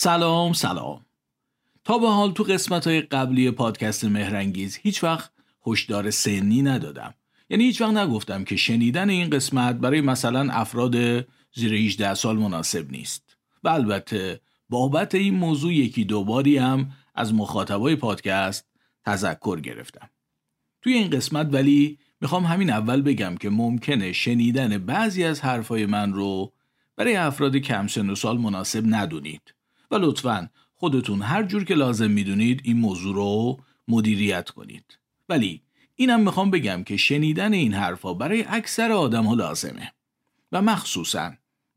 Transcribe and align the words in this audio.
سلام 0.00 0.52
سلام. 0.52 1.06
تا 1.84 1.98
به 1.98 2.08
حال 2.08 2.32
تو 2.32 2.42
قسمت 2.42 2.86
های 2.86 3.00
قبلی 3.00 3.50
پادکست 3.50 4.04
مهرنگیز 4.04 4.78
هیچ 4.82 5.04
وقت 5.04 5.30
هشدار 5.66 6.10
سنی 6.10 6.62
ندادم. 6.62 7.14
یعنی 7.50 7.64
هیچ 7.64 7.80
وقت 7.80 7.90
نگفتم 7.90 8.44
که 8.44 8.56
شنیدن 8.56 9.10
این 9.10 9.30
قسمت 9.30 9.76
برای 9.76 10.00
مثلا 10.00 10.52
افراد 10.52 10.94
زیر 11.54 11.74
18 11.74 12.14
سال 12.14 12.36
مناسب 12.36 12.90
نیست. 12.90 13.36
و 13.64 13.68
البته 13.68 14.40
بابت 14.68 15.14
این 15.14 15.34
موضوع 15.34 15.74
یکی 15.74 16.04
دوباری 16.04 16.58
هم 16.58 16.90
از 17.14 17.34
مخاطبای 17.34 17.96
پادکست 17.96 18.66
تذکر 19.04 19.60
گرفتم. 19.60 20.10
توی 20.82 20.92
این 20.92 21.10
قسمت 21.10 21.54
ولی 21.54 21.98
می‌خوام 22.20 22.44
همین 22.44 22.70
اول 22.70 23.02
بگم 23.02 23.36
که 23.36 23.50
ممکنه 23.50 24.12
شنیدن 24.12 24.78
بعضی 24.78 25.24
از 25.24 25.40
حرفای 25.40 25.86
من 25.86 26.12
رو 26.12 26.52
برای 26.96 27.16
افراد 27.16 27.56
کم 27.56 27.86
سن 27.86 28.10
و 28.10 28.14
سال 28.14 28.38
مناسب 28.38 28.82
ندونید. 28.86 29.57
و 29.90 29.96
لطفا 29.96 30.50
خودتون 30.74 31.22
هر 31.22 31.42
جور 31.42 31.64
که 31.64 31.74
لازم 31.74 32.10
می‌دونید 32.10 32.60
این 32.64 32.76
موضوع 32.76 33.14
رو 33.14 33.60
مدیریت 33.88 34.50
کنید. 34.50 34.98
ولی 35.28 35.62
اینم 35.94 36.20
می‌خوام 36.20 36.50
بگم 36.50 36.84
که 36.84 36.96
شنیدن 36.96 37.52
این 37.52 37.74
حرفا 37.74 38.14
برای 38.14 38.44
اکثر 38.48 38.92
آدم 38.92 39.24
ها 39.24 39.34
لازمه. 39.34 39.92
و 40.52 40.62
مخصوصا 40.62 41.32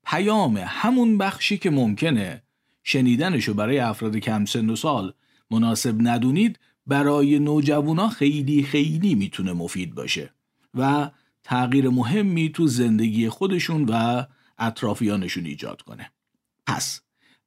پیام 0.06 0.58
همون 0.58 1.17
بخشی 1.17 1.58
که 1.58 1.70
ممکنه 1.70 2.44
شنیدنشو 2.84 3.54
برای 3.54 3.80
افراد 3.80 4.17
کم 4.17 4.45
سن 4.45 4.70
و 4.70 4.76
سال 4.76 5.14
مناسب 5.52 5.95
ندونید 5.98 6.59
برای 6.88 7.39
نوجوانا 7.39 8.09
خیلی 8.09 8.64
خیلی 8.64 9.16
می‌تونه 9.16 9.54
مفید 9.54 9.95
باشه 9.95 10.34
و 10.73 11.12
تغییر 11.44 11.89
مهمی 11.89 12.50
تو 12.50 12.67
زندگی 12.67 13.30
خودشون 13.30 13.86
و 13.89 14.23
اطرافیانشون 14.58 15.45
ایجاد 15.45 15.82
کنه. 15.82 16.12
پس 16.67 17.02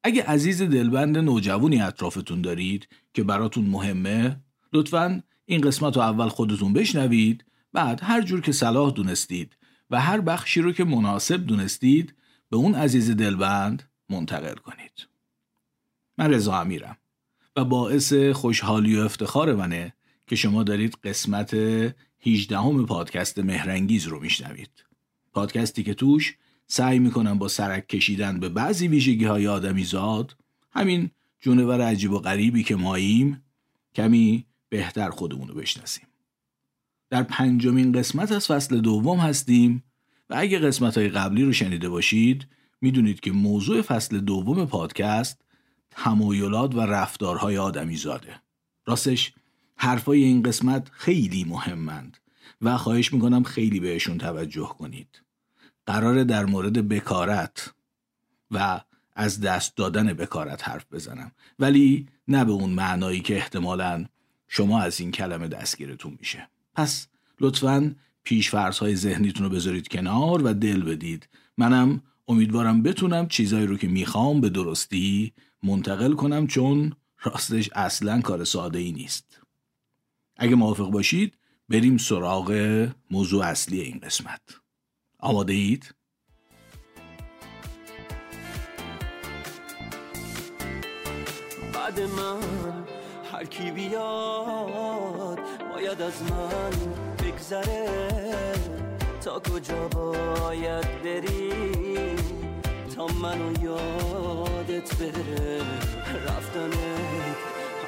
اگه 0.07 0.23
عزیز 0.23 0.63
دلبند 0.63 1.19
نوجوانی 1.19 1.81
اطرافتون 1.81 2.43
دارید 2.43 2.89
که 3.15 3.23
براتون 3.23 3.65
مهمه 3.65 4.41
لطفا 4.73 5.23
این 5.47 5.61
قسمت 5.61 5.97
رو 5.97 6.03
اول 6.03 6.29
خودتون 6.29 6.73
بشنوید 6.73 7.45
بعد 7.73 8.01
هر 8.03 8.23
جور 8.23 8.41
که 8.41 8.53
صلاح 8.53 8.93
دونستید 8.93 9.57
و 9.91 10.01
هر 10.01 10.21
بخشی 10.21 10.61
رو 10.61 10.73
که 10.73 10.85
مناسب 10.85 11.47
دونستید 11.47 12.15
به 12.51 12.57
اون 12.57 12.75
عزیز 12.75 13.11
دلبند 13.11 13.83
منتقل 14.11 14.55
کنید. 14.55 15.09
من 16.19 16.31
رضا 16.31 16.61
امیرم 16.61 16.97
و 17.57 17.65
باعث 17.65 18.15
خوشحالی 18.15 18.97
و 18.97 19.01
افتخار 19.05 19.55
منه 19.55 19.95
که 20.27 20.37
شما 20.37 20.63
دارید 20.63 20.99
قسمت 21.05 21.55
18 22.21 22.59
همه 22.59 22.87
پادکست 22.87 23.39
مهرنگیز 23.39 24.07
رو 24.07 24.21
میشنوید. 24.21 24.85
پادکستی 25.33 25.83
که 25.83 25.95
توش 25.95 26.37
سعی 26.67 26.99
می‌کنم 26.99 27.39
با 27.39 27.49
سرک 27.49 27.89
کشیدن 27.89 28.41
به 28.41 28.49
بعضی 28.49 28.89
ویژگی 28.89 29.25
های 29.25 29.47
آدمی 29.47 29.85
زاد 29.85 30.37
همین 30.71 31.11
جونور 31.41 31.81
عجیب 31.81 32.13
و 32.13 32.19
غریبی 32.19 32.63
که 32.63 32.77
ماییم 32.77 33.43
کمی 33.95 34.47
بهتر 34.69 35.11
خودمون 35.11 35.49
رو 35.49 35.55
بشناسیم. 35.55 36.07
در 37.11 37.23
پنجمین 37.23 37.93
قسمت 37.93 38.33
از 38.33 38.47
فصل 38.47 38.81
دوم 38.81 39.19
هستیم 39.19 39.85
و 40.31 40.35
اگه 40.39 40.59
قسمت 40.59 40.99
های 40.99 41.09
قبلی 41.09 41.45
رو 41.45 41.53
شنیده 41.53 41.89
باشید 41.89 42.47
می‌دونید 42.81 43.21
که 43.21 43.33
موضوع 43.33 43.83
فصل 43.83 44.21
دوم 44.21 44.67
پادکست 44.67 45.45
تمایلات 45.91 46.75
و 46.75 46.81
رفتارهای 46.81 47.59
آدمی 47.59 47.97
زاده 47.97 48.41
راستش 48.87 49.33
حرفای 49.77 50.25
این 50.25 50.43
قسمت 50.43 50.89
خیلی 50.93 51.45
مهمند 51.45 52.19
و 52.63 52.77
خواهش 52.77 53.13
می‌کنم 53.13 53.43
خیلی 53.43 53.81
بهشون 53.81 54.19
توجه 54.19 54.75
کنید. 54.79 55.24
قراره 55.87 56.25
در 56.25 56.45
مورد 56.45 56.89
بکارت 56.89 57.75
و 58.51 58.81
از 59.17 59.41
دست 59.41 59.77
دادن 59.77 60.13
بکارت 60.13 60.69
حرف 60.69 60.87
بزنم. 60.93 61.33
ولی 61.59 62.07
نه 62.29 62.45
به 62.45 62.53
اون 62.53 62.71
معنایی 62.71 63.21
که 63.21 63.37
احتمالا 63.37 64.05
شما 64.49 64.81
از 64.81 65.01
این 65.01 65.11
کلمه 65.11 65.49
دستگیرتون 65.49 66.17
میشه. 66.19 66.49
پس 66.75 67.07
لطفا 67.41 67.95
پیش 68.25 68.49
های 68.49 68.97
ذهنیتون 68.97 69.47
رو 69.47 69.53
بذارید 69.53 69.89
کنار 69.89 70.43
و 70.43 70.55
دل 70.55 70.83
بدید. 70.83 71.29
منم 71.59 72.03
امیدوارم 72.29 72.83
بتونم 72.83 73.29
چیزایی 73.29 73.67
رو 73.67 73.77
که 73.77 73.89
می‌خوام 73.89 74.41
به 74.41 74.49
درستی 74.49 75.33
منتقل 75.63 76.13
کنم 76.13 76.47
چون 76.47 76.93
راستش 77.23 77.71
اصلا 77.75 78.21
کار 78.21 78.45
ساده 78.45 78.79
ای 78.79 78.93
نیست. 78.93 79.41
اگه 80.37 80.55
موافق 80.55 80.91
باشید 80.91 81.39
بریم 81.69 81.97
سراغ 81.97 82.89
موضوع 83.11 83.45
اصلی 83.45 83.81
این 83.81 83.99
قسمت. 83.99 84.64
آماده 85.25 85.53
اید؟ 85.53 85.95
بعد 91.75 92.01
من 92.01 92.41
هر 93.33 93.45
کی 93.45 93.71
بیاد 93.71 95.39
باید 95.73 96.03
از 96.03 96.23
من 96.23 96.71
بگذره. 97.19 97.89
تا 99.21 99.41
کجا 99.41 99.89
باید 99.89 101.03
بری؟ 101.03 101.53
تا 102.97 103.07
منو 103.07 103.65
یادت 103.65 104.97
بره. 104.97 105.63
رفتنت 106.27 107.37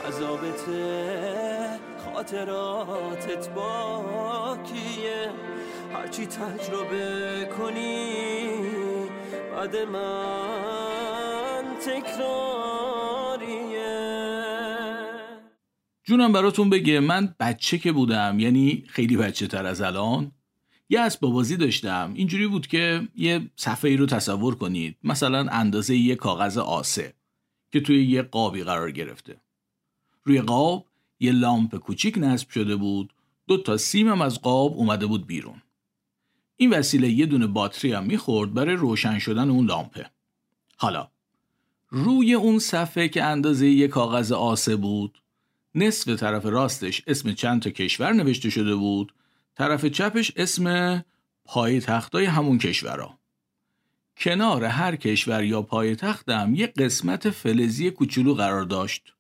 عذابته 0.08 1.80
خاطراتت 2.04 3.48
باکیه. 3.48 5.30
هرچی 5.94 6.26
تجربه 6.26 7.48
کنی 7.58 8.06
بعد 9.52 9.76
من 9.76 11.64
تکراریه. 11.86 13.36
جونم 16.04 16.32
براتون 16.32 16.70
بگه 16.70 17.00
من 17.00 17.34
بچه 17.40 17.78
که 17.78 17.92
بودم 17.92 18.40
یعنی 18.40 18.84
خیلی 18.88 19.16
بچه 19.16 19.46
تر 19.46 19.66
از 19.66 19.80
الان 19.80 20.32
یه 20.88 21.00
اسباب 21.00 21.32
بازی 21.32 21.56
داشتم. 21.56 22.12
اینجوری 22.14 22.46
بود 22.46 22.66
که 22.66 23.08
یه 23.16 23.50
صفحه 23.56 23.90
ای 23.90 23.96
رو 23.96 24.06
تصور 24.06 24.54
کنید. 24.54 24.96
مثلا 25.04 25.46
اندازه 25.50 25.96
یه 25.96 26.14
کاغذ 26.14 26.58
آسه 26.58 27.14
که 27.72 27.80
توی 27.80 28.04
یه 28.04 28.22
قابی 28.22 28.62
قرار 28.62 28.90
گرفته. 28.90 29.36
روی 30.24 30.40
قاب 30.40 30.86
یه 31.20 31.32
لامپ 31.32 31.76
کوچیک 31.76 32.18
نصب 32.18 32.50
شده 32.50 32.76
بود. 32.76 33.12
دو 33.48 33.62
تا 33.62 33.76
سیم 33.76 34.20
از 34.20 34.42
قاب 34.42 34.76
اومده 34.76 35.06
بود 35.06 35.26
بیرون. 35.26 35.62
این 36.56 36.70
وسیله 36.70 37.10
یه 37.10 37.26
دونه 37.26 37.46
باتری 37.46 37.92
هم 37.92 38.04
می‌خورد 38.04 38.54
برای 38.54 38.74
روشن 38.76 39.18
شدن 39.18 39.50
اون 39.50 39.66
لامپه. 39.66 40.10
حالا 40.76 41.08
روی 41.88 42.34
اون 42.34 42.58
صفحه 42.58 43.08
که 43.08 43.24
اندازه 43.24 43.68
یه 43.68 43.88
کاغذ 43.88 44.32
آسه 44.32 44.76
بود 44.76 45.18
نصف 45.74 46.16
طرف 46.16 46.46
راستش 46.46 47.02
اسم 47.06 47.32
چند 47.32 47.62
تا 47.62 47.70
کشور 47.70 48.12
نوشته 48.12 48.50
شده 48.50 48.74
بود 48.74 49.14
طرف 49.54 49.86
چپش 49.86 50.32
اسم 50.36 51.04
پای 51.44 51.80
تختای 51.80 52.24
همون 52.24 52.58
کشورها. 52.58 53.18
کنار 54.16 54.64
هر 54.64 54.96
کشور 54.96 55.44
یا 55.44 55.62
پای 55.62 55.96
تختم 55.96 56.54
یه 56.54 56.66
قسمت 56.66 57.30
فلزی 57.30 57.90
کوچولو 57.90 58.34
قرار 58.34 58.62
داشت. 58.62 59.14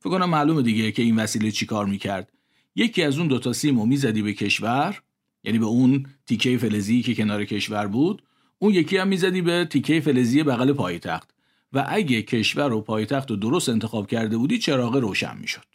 فکر 0.00 0.10
کنم 0.10 0.30
معلومه 0.30 0.62
دیگه 0.62 0.92
که 0.92 1.02
این 1.02 1.16
وسیله 1.16 1.50
چیکار 1.50 1.86
می‌کرد. 1.86 2.32
یکی 2.74 3.02
از 3.02 3.18
اون 3.18 3.28
دوتا 3.28 3.52
سیمو 3.52 3.86
می‌زدی 3.86 4.22
به 4.22 4.32
کشور 4.32 5.02
یعنی 5.48 5.58
به 5.58 5.66
اون 5.66 6.06
تیکه 6.26 6.58
فلزی 6.58 7.02
که 7.02 7.14
کنار 7.14 7.44
کشور 7.44 7.86
بود 7.86 8.22
اون 8.58 8.74
یکی 8.74 8.96
هم 8.96 9.08
می‌زدی 9.08 9.42
به 9.42 9.64
تیکه 9.64 10.00
فلزی 10.00 10.42
بغل 10.42 10.72
پایتخت. 10.72 11.34
و 11.72 11.84
اگه 11.88 12.22
کشور 12.22 12.72
و 12.72 12.80
پایتخت 12.80 13.30
رو 13.30 13.36
درست 13.36 13.68
انتخاب 13.68 14.06
کرده 14.06 14.36
بودی 14.36 14.58
چراغ 14.58 14.96
روشن 14.96 15.38
می‌شد. 15.40 15.66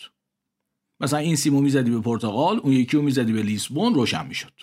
مثلا 0.99 1.19
این 1.19 1.35
سیمو 1.35 1.61
می‌زدی 1.61 1.91
به 1.91 1.99
پرتغال 1.99 2.59
اون 2.63 2.73
یکی 2.73 2.97
رو 2.97 3.03
می‌زدی 3.03 3.33
به 3.33 3.41
لیسبون 3.41 3.93
روشن 3.93 4.27
می‌شد. 4.27 4.53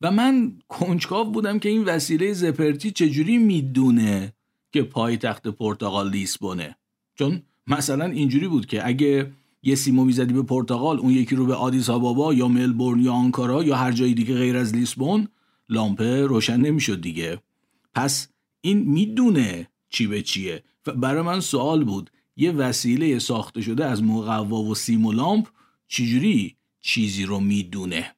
و 0.00 0.10
من 0.10 0.52
کنجکاو 0.68 1.30
بودم 1.30 1.58
که 1.58 1.68
این 1.68 1.84
وسیله 1.84 2.32
زپرتی 2.32 2.90
چجوری 2.90 3.38
می‌دونه 3.38 4.32
که 4.72 4.82
پایتخت 4.82 5.48
پرتغال 5.48 6.10
لیسبونه. 6.10 6.76
چون 7.14 7.42
مثلا 7.66 8.04
اینجوری 8.04 8.48
بود 8.48 8.66
که 8.66 8.86
اگه 8.86 9.32
یه 9.68 9.74
سیمو 9.74 10.04
می‌زدی 10.04 10.34
به 10.34 10.42
پرتغال 10.42 10.98
اون 10.98 11.12
یکی 11.12 11.36
رو 11.36 11.46
به 11.46 11.54
آدیس 11.54 11.90
آبابا 11.90 12.34
یا 12.34 12.48
ملبورن 12.48 13.00
یا 13.00 13.12
آنکارا 13.12 13.64
یا 13.64 13.76
هر 13.76 13.92
جای 13.92 14.14
دیگه 14.14 14.34
غیر 14.34 14.56
از 14.56 14.74
لیسبون 14.74 15.28
لامپه 15.68 16.26
روشن 16.26 16.60
نمی‌شد 16.60 17.00
دیگه. 17.00 17.42
پس 17.94 18.28
این 18.60 18.78
می‌دونه 18.78 19.68
چی 19.90 20.06
به 20.06 20.22
چیه. 20.22 20.64
و 20.86 20.92
برای 20.92 21.22
من 21.22 21.40
سوال 21.40 21.84
بود 21.84 22.10
یه 22.36 22.52
وسیله 22.52 23.18
ساخته 23.18 23.60
شده 23.60 23.84
از 23.84 24.02
مقوا 24.02 24.62
و 24.62 24.74
سیم 24.74 25.06
و 25.06 25.12
لامپ 25.12 25.46
چجوری 25.88 26.56
چیزی 26.80 27.24
رو 27.24 27.40
می‌دونه؟ 27.40 28.14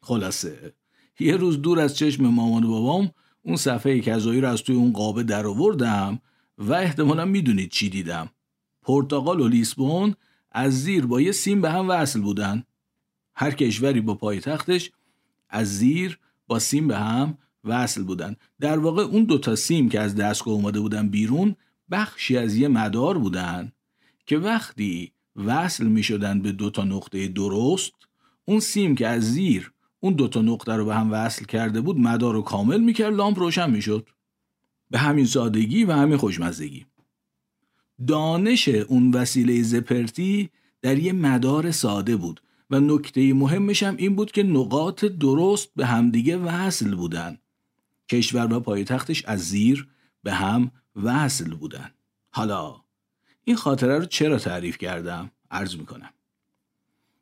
خلاصه 0.00 0.74
یه 1.20 1.36
روز 1.36 1.62
دور 1.62 1.80
از 1.80 1.96
چشم 1.96 2.26
مامان 2.26 2.64
و 2.64 2.68
بابام 2.68 3.10
اون 3.42 3.56
صفحه 3.56 4.00
کذایی 4.00 4.40
رو 4.40 4.48
از 4.48 4.62
توی 4.62 4.76
اون 4.76 4.92
قابه 4.92 5.22
در 5.22 5.46
آوردم 5.46 6.20
و 6.58 6.72
احتمالا 6.72 7.24
می‌دونید 7.24 7.70
چی 7.70 7.88
دیدم. 7.88 8.30
پرتغال 8.82 9.40
و 9.40 9.48
لیسبون 9.48 10.14
از 10.52 10.82
زیر 10.82 11.06
با 11.06 11.20
یه 11.20 11.32
سیم 11.32 11.60
به 11.60 11.70
هم 11.70 11.90
وصل 11.90 12.20
بودن. 12.20 12.62
هر 13.34 13.50
کشوری 13.50 14.00
با 14.00 14.14
پایتختش 14.14 14.90
از 15.48 15.78
زیر 15.78 16.18
با 16.46 16.58
سیم 16.58 16.88
به 16.88 16.96
هم 16.98 17.38
وصل 17.64 18.02
بودن. 18.02 18.36
در 18.60 18.78
واقع 18.78 19.02
اون 19.02 19.24
دوتا 19.24 19.56
سیم 19.56 19.88
که 19.88 20.00
از 20.00 20.14
دستگاه 20.14 20.54
اومده 20.54 20.80
بودن 20.80 21.08
بیرون 21.08 21.56
بخشی 21.90 22.36
از 22.36 22.56
یه 22.56 22.68
مدار 22.68 23.18
بودن 23.18 23.72
که 24.26 24.38
وقتی 24.38 25.12
وصل 25.36 25.86
می 25.86 26.02
شدن 26.02 26.42
به 26.42 26.52
دو 26.52 26.70
تا 26.70 26.84
نقطه 26.84 27.28
درست 27.28 27.92
اون 28.44 28.60
سیم 28.60 28.94
که 28.94 29.06
از 29.06 29.32
زیر 29.32 29.72
اون 30.00 30.12
دو 30.12 30.28
تا 30.28 30.42
نقطه 30.42 30.72
رو 30.72 30.84
به 30.84 30.94
هم 30.94 31.12
وصل 31.12 31.44
کرده 31.44 31.80
بود 31.80 31.98
مدار 31.98 32.34
رو 32.34 32.42
کامل 32.42 32.80
می‌کرد 32.80 33.14
لامپ 33.14 33.38
روشن 33.38 33.70
می‌شد. 33.70 34.08
به 34.90 34.98
همین 34.98 35.26
سادگی 35.26 35.84
و 35.84 35.92
همین 35.92 36.16
خوشمزگی. 36.16 36.86
دانش 38.06 38.68
اون 38.68 39.10
وسیله 39.10 39.62
زپرتی 39.62 40.50
در 40.82 40.98
یه 40.98 41.12
مدار 41.12 41.70
ساده 41.70 42.16
بود 42.16 42.42
و 42.70 42.80
نکته 42.80 43.34
مهمش 43.34 43.82
هم 43.82 43.96
این 43.96 44.16
بود 44.16 44.32
که 44.32 44.42
نقاط 44.42 45.04
درست 45.04 45.70
به 45.76 45.86
همدیگه 45.86 46.36
وصل 46.36 46.94
بودن. 46.94 47.38
کشور 48.08 48.52
و 48.52 48.60
پایتختش 48.60 49.24
از 49.24 49.40
زیر 49.40 49.88
به 50.22 50.32
هم 50.32 50.70
وصل 50.96 51.54
بودن. 51.54 51.90
حالا 52.30 52.76
این 53.44 53.56
خاطره 53.56 53.98
رو 53.98 54.04
چرا 54.04 54.38
تعریف 54.38 54.78
کردم؟ 54.78 55.30
عرض 55.50 55.76
می‌کنم. 55.76 56.10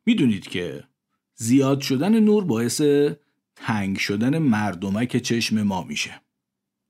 می‌دونید 0.05 0.47
که 0.47 0.83
زیاد 1.35 1.81
شدن 1.81 2.19
نور 2.19 2.43
باعث 2.43 2.81
تنگ 3.55 3.97
شدن 3.97 4.37
مردمک 4.37 5.17
چشم 5.17 5.63
ما 5.63 5.83
میشه. 5.83 6.21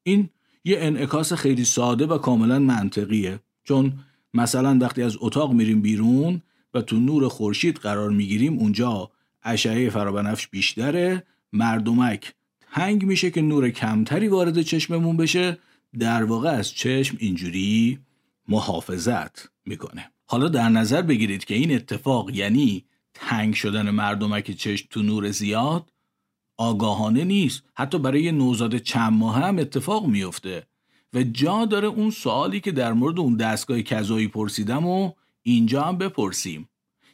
این 0.03 0.29
یه 0.63 0.77
انعکاس 0.79 1.33
خیلی 1.33 1.65
ساده 1.65 2.05
و 2.05 2.17
کاملا 2.17 2.59
منطقیه. 2.59 3.39
چون 3.67 3.93
مثلا 4.33 4.77
وقتی 4.81 5.03
از 5.03 5.17
اتاق 5.19 5.53
میریم 5.53 5.81
بیرون 5.81 6.41
و 6.73 6.81
تو 6.81 6.99
نور 6.99 7.27
خورشید 7.27 7.77
قرار 7.77 8.09
می‌گیریم 8.09 8.57
اونجا 8.57 9.11
اشعه 9.43 9.89
فرابنفش 9.89 10.47
بیشتره 10.47 11.23
مردمک 11.53 12.33
تنگ 12.73 13.05
میشه 13.05 13.31
که 13.31 13.41
نور 13.41 13.69
کمتری 13.69 14.27
وارد 14.27 14.61
چشممون 14.61 15.17
بشه. 15.17 15.57
در 15.99 16.23
واقع 16.23 16.49
از 16.49 16.71
چشم 16.71 17.17
اینجوری 17.19 17.99
محافظت 18.47 19.49
می‌کنه. 19.65 20.11
حالا 20.25 20.47
در 20.47 20.69
نظر 20.69 21.01
بگیرید 21.01 21.45
که 21.45 21.55
این 21.55 21.75
اتفاق 21.75 22.29
یعنی 22.29 22.85
تنگ 23.13 23.53
شدن 23.53 23.89
مردمک 23.89 24.51
چشم 24.51 24.87
تو 24.89 25.01
نور 25.01 25.31
زیاد 25.31 25.91
آگاهانه 26.57 27.23
نیست. 27.23 27.63
حتی 27.73 27.99
برای 27.99 28.31
نوزاد 28.31 28.77
چند 28.77 29.13
ماه 29.13 29.35
هم 29.35 29.59
اتفاق 29.59 30.05
میفته 30.05 30.67
و 31.17 31.23
جا 31.23 31.65
داره 31.65 31.87
اون 31.87 32.11
سوالی 32.11 32.59
که 32.59 32.71
در 32.71 32.93
مورد 32.93 33.19
اون 33.19 33.35
دستگاه 33.35 33.81
کذایی 33.81 34.27
پرسیدم 34.27 34.85
و 34.85 35.11
اینجا 35.43 35.83
هم 35.83 35.97
بپرسیم. 35.97 36.69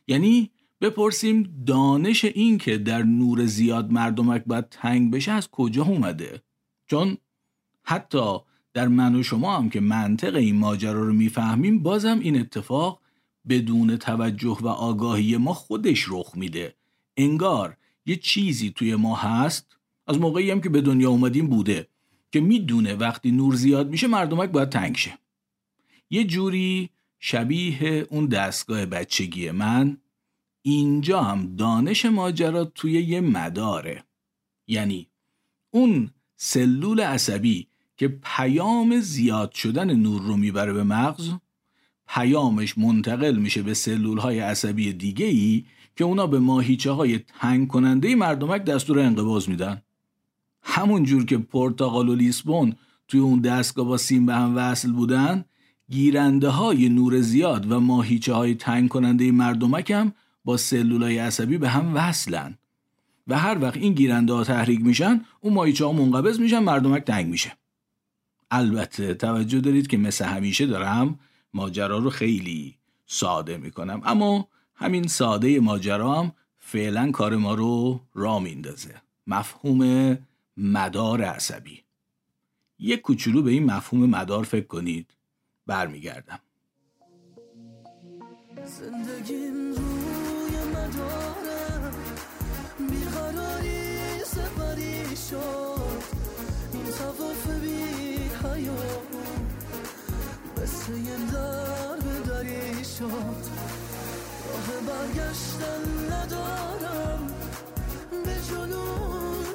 یعنی 0.08 0.52
بپرسیم 0.82 1.64
دانش 1.68 2.26
این 2.26 2.58
که 2.58 2.78
در 2.78 3.04
نور 3.04 3.46
زیاد 3.46 3.92
مردمک 3.92 4.44
باید 4.46 4.70
تنگ 4.70 5.12
بشه 5.12 5.32
از 5.32 5.50
کجا 5.52 5.84
اومده؟ 5.84 6.42
چون 6.88 7.18
حتی 7.84 8.38
در 8.74 8.88
من 8.88 9.16
و 9.16 9.24
شما 9.24 9.58
هم 9.58 9.70
که 9.70 9.80
منطق 9.80 10.36
این 10.36 10.56
ماجرا 10.56 11.04
رو 11.04 11.14
می‌فهمیم 11.14 11.84
بازم 11.84 12.20
این 12.20 12.40
اتفاق 12.40 13.02
بدون 13.50 13.98
توجه 13.98 14.58
و 14.62 14.68
آگاهی 14.68 15.38
ما 15.38 15.54
خودش 15.54 16.06
رخ 16.10 16.32
میده. 16.36 16.76
انگار 17.18 17.78
یه 18.06 18.16
چیزی 18.16 18.72
توی 18.72 18.96
ما 18.96 19.16
هست 19.16 19.78
از 20.08 20.20
موقعی 20.20 20.52
هم 20.52 20.62
که 20.62 20.70
به 20.70 20.82
دنیا 20.82 21.10
اومدیم 21.10 21.48
بوده. 21.48 21.88
که 22.34 22.40
می‌دونه 22.40 22.96
وقتی 22.96 23.32
نور 23.32 23.56
زیاد 23.56 23.90
میشه 23.90 24.08
مردمک 24.08 24.50
باید 24.50 24.70
تنگ 24.70 24.96
شه. 24.96 25.18
یه 26.10 26.24
جوری 26.24 26.90
شبیه 27.20 28.08
اون 28.10 28.26
دستگاه 28.26 28.86
بچگی 28.86 29.52
من 29.52 29.98
اینجا 30.62 31.22
هم 31.22 31.56
دانش 31.56 32.06
ماجرا 32.06 32.66
توی 32.66 32.92
یه 32.92 33.22
مداره. 33.22 34.04
یعنی 34.68 35.08
اون 35.72 36.10
سلول 36.36 37.00
عصبی 37.00 37.68
که 37.98 38.08
پیام 38.08 39.00
زیاد 39.00 39.52
شدن 39.52 39.94
نور 39.94 40.22
رو 40.22 40.38
می‌بره 40.38 40.74
به 40.74 40.84
مغز 40.84 41.32
پیامش 42.08 42.78
منتقل 42.78 43.36
میشه 43.36 43.62
به 43.62 43.74
سلول 43.74 44.18
های 44.18 44.40
عصبی 44.40 44.94
دیگه 44.94 45.26
ای 45.26 45.66
که 45.96 46.04
اونا 46.04 46.28
به 46.28 46.40
ماهیچه 46.40 46.92
های 46.92 47.20
تنگ 47.20 47.68
کننده 47.68 48.16
مردمک 48.16 48.64
دستور 48.64 49.00
انقباز 49.00 49.50
میدن. 49.50 49.82
همون 50.64 51.04
جور 51.04 51.26
که 51.26 51.38
پرتغال 51.38 52.10
و 52.10 52.16
لیسبون 52.16 52.76
توی 53.08 53.20
اون 53.20 53.40
دستگاه 53.40 53.86
با 53.86 53.98
سیم 53.98 54.26
به 54.26 54.36
هم 54.36 54.56
وصل 54.56 54.92
بودن 54.92 55.46
گیرنده 55.90 56.50
های 56.50 56.90
نور 56.90 57.22
زیاد 57.22 57.72
و 57.72 57.80
ماهیچه 57.80 58.34
های 58.34 58.56
تنگ 58.56 58.90
کننده 58.90 59.32
مردمک 59.32 59.92
هم 59.92 60.14
با 60.46 60.58
سلول 60.58 61.04
های 61.04 61.18
عصبی 61.18 61.58
به 61.58 61.70
هم 61.70 61.96
وصلن. 61.96 62.58
و 63.28 63.40
هر 63.40 63.58
وقت 63.62 63.78
این 63.78 63.94
گیرنده 63.94 64.34
ها 64.34 64.44
تحریک 64.44 64.82
میشن 64.82 65.22
اون 65.40 65.54
ماهیچه 65.54 65.86
ها 65.86 65.92
منقبض 65.92 66.40
میشن 66.40 66.60
مردمک 66.60 67.04
تنگ 67.04 67.28
میشه. 67.28 67.58
البته 68.52 69.14
توجه 69.14 69.60
دارید 69.60 69.88
که 69.88 69.98
مثل 69.98 70.26
همیشه 70.26 70.66
دارم 70.66 71.20
ماجرا 71.54 71.98
رو 71.98 72.10
خیلی 72.10 72.76
ساده 73.06 73.58
می‌کنم. 73.58 74.02
اما 74.06 74.48
همین 74.76 75.08
ساده 75.08 75.60
ماجرا 75.60 76.22
هم 76.22 76.32
فعلا 76.60 77.12
کار 77.12 77.36
ما 77.36 77.54
رو 77.54 78.02
را 78.14 78.40
میندازه. 78.40 78.96
مفهوم 79.28 80.18
مدار 80.58 81.22
عصبی. 81.22 81.84
یک 82.80 83.02
کوچولو 83.02 83.42
به 83.42 83.52
این 83.52 83.66
مفهوم 83.66 84.10
مدار 84.10 84.44
فکر 84.44 84.68
کنید. 84.68 85.14
برمیگردم. 85.68 86.40
زندگیم 88.66 89.54
روی 89.54 90.58
مدارم 90.76 91.94
بیقراری 92.90 94.20
سپری 94.26 95.16
شد. 95.30 96.04
این 96.74 96.86
تواف 96.86 97.48
بی 97.62 98.14
حیات 98.44 99.14
مثل 100.64 100.94
یه 100.94 101.32
در 101.32 101.96
داری 102.26 102.86
شد. 102.86 103.64
راه 104.50 104.68
برگشتن 104.88 106.14
ندارم. 106.14 107.28
به 108.12 108.36
جنون 108.50 109.46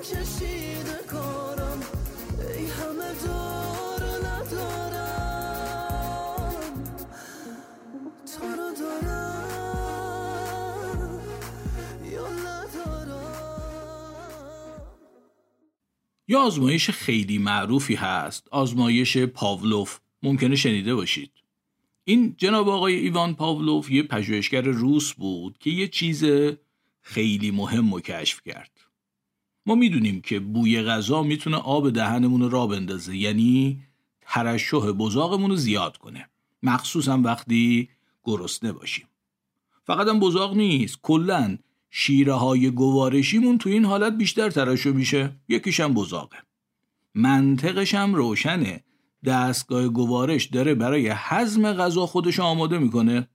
ای 0.41 0.78
یا 16.31 16.41
آزمایش 16.41 16.91
خیلی 16.91 17.39
معروفی 17.39 17.95
هست. 17.95 18.49
آزمایش 18.51 19.19
پاولوف. 19.19 19.99
ممکنه 20.23 20.57
شنیده 20.57 20.95
باشید. 20.95 21.31
این 22.05 22.35
جناب 22.39 22.69
آقای 22.69 22.95
ایوان 22.95 23.35
پاولوف 23.35 23.91
یه 23.91 24.03
پژوهشگر 24.03 24.61
روس 24.63 25.13
بود 25.13 25.59
که 25.59 25.71
یه 25.71 25.89
چیز 25.89 26.25
خیلی 27.01 27.51
مهم 27.51 27.95
رو 27.95 28.01
کشف 28.01 28.41
کرد. 28.47 28.78
ما 29.69 29.75
می‌دونیم 29.75 30.21
که 30.21 30.41
بوی 30.41 30.83
غذا 30.83 31.23
می‌تونه 31.23 31.57
آب 31.57 31.91
دهنمون 31.91 32.41
رو 32.41 32.49
را 32.49 32.67
بندازه 32.67 33.17
یعنی 33.17 33.81
ترشح 34.23 34.79
بزاقمون 34.79 35.51
رو 35.51 35.57
زیاد 35.57 35.97
کنه. 35.97 36.29
مخصوصا 36.63 37.19
وقتی 37.19 37.89
گرسنه 38.25 38.73
باشیم. 38.73 39.07
فقط 39.85 40.09
هم 40.09 40.21
بزاق 40.21 40.57
نیست 40.57 40.99
کلا 41.03 41.59
شیره 41.91 42.33
های 42.33 42.71
گوارشیمون 42.71 43.59
تو 43.59 43.69
این 43.69 43.85
حالت 43.85 44.13
بیشتر 44.17 44.51
ترشح 44.51 44.91
میشه. 44.91 45.37
یکیشم 45.49 45.95
بزاقه. 45.95 46.37
منطقش 47.15 47.95
هم 47.95 48.15
روشنه. 48.15 48.85
دستگاه 49.25 49.89
گوارش 49.89 50.45
داره 50.47 50.75
برای 50.75 51.09
حزم 51.11 51.73
غذا 51.73 52.07
خودش 52.07 52.41
آماده 52.41 52.79
می‌کنه. 52.79 53.29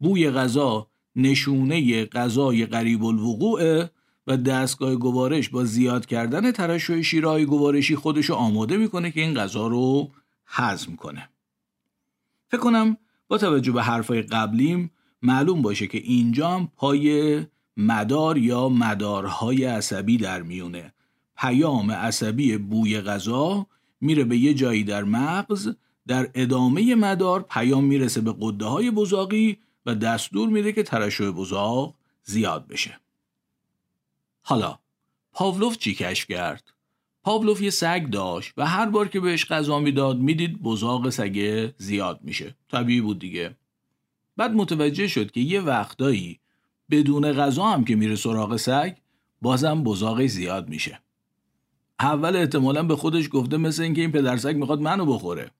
بوی 0.00 0.30
غذا 0.30 0.88
نشونه 1.16 2.04
غذای 2.04 2.66
قریب 2.66 3.04
الوقوعه. 3.04 3.90
و 4.26 4.36
دستگاه 4.36 4.96
گوارش 4.96 5.48
با 5.48 5.64
زیاد 5.64 6.06
کردن 6.06 6.52
ترشح 6.52 7.02
شیرهای 7.02 7.46
گوارشی 7.46 7.96
خودش 7.96 8.30
آماده 8.30 8.76
می‌کنه 8.76 9.10
که 9.10 9.20
این 9.20 9.34
غذا 9.34 9.66
رو 9.66 10.10
هضم 10.46 10.96
کنه. 10.96 11.28
فکر 12.48 12.60
کنم 12.60 12.96
با 13.28 13.38
توجه 13.38 13.72
به 13.72 13.82
حرفای 13.82 14.22
قبلیم 14.22 14.90
معلوم 15.22 15.62
باشه 15.62 15.86
که 15.86 15.98
اینجا 15.98 16.48
هم 16.48 16.68
پای 16.76 17.40
مدار 17.76 18.38
یا 18.38 18.68
مدارهای 18.68 19.64
عصبی 19.64 20.16
در 20.16 20.42
میونه. 20.42 20.92
پیام 21.36 21.90
عصبی 21.90 22.56
بوی 22.56 23.00
غذا 23.00 23.66
میره 24.00 24.24
به 24.24 24.36
یه 24.36 24.54
جایی 24.54 24.84
در 24.84 25.04
مغز 25.04 25.68
در 26.06 26.30
ادامه 26.34 26.94
مدار 26.94 27.42
پیام 27.42 27.84
می‌رسه 27.84 28.20
به 28.20 28.34
قده 28.40 28.64
های 28.64 28.90
بزاقی 28.90 29.56
و 29.86 29.94
دستور 29.94 30.48
میده 30.48 30.72
که 30.72 30.82
ترشح 30.82 31.30
بزاق 31.30 31.94
زیاد 32.24 32.66
بشه. 32.66 33.00
حالا 34.46 34.78
پاولوف 35.32 35.78
چی 35.78 35.94
کشف 35.94 36.26
کرد؟ 36.28 36.72
پاولوف 37.22 37.62
یه 37.62 37.70
سگ 37.70 38.10
داشت 38.10 38.52
و 38.56 38.66
هر 38.66 38.86
بار 38.86 39.08
که 39.08 39.20
بهش 39.20 39.44
غذا 39.44 39.78
می‌داد 39.78 40.18
می‌دید 40.18 40.62
بزاق 40.62 41.10
سگه 41.10 41.74
زیاد 41.78 42.20
میشه. 42.22 42.54
طبیعی 42.70 43.00
بود 43.00 43.18
دیگه. 43.18 43.56
بعد 44.36 44.52
متوجه 44.52 45.08
شد 45.08 45.30
که 45.30 45.40
یه 45.40 45.60
وقتایی 45.60 46.40
بدون 46.90 47.32
غذا 47.32 47.64
هم 47.64 47.84
که 47.84 47.96
میره 47.96 48.16
سراغ 48.16 48.56
سگ 48.56 48.96
بازم 49.42 49.82
بزاقش 49.82 50.30
زیاد 50.30 50.68
میشه. 50.68 51.00
اول 52.00 52.36
احتمالا 52.36 52.82
به 52.82 52.96
خودش 52.96 53.28
گفته 53.32 53.56
مثل 53.56 53.82
اینکه 53.82 54.00
این 54.00 54.12
پدرسگ 54.12 54.56
می‌خواد 54.56 54.80
منو 54.80 55.06
بخوره. 55.06 55.50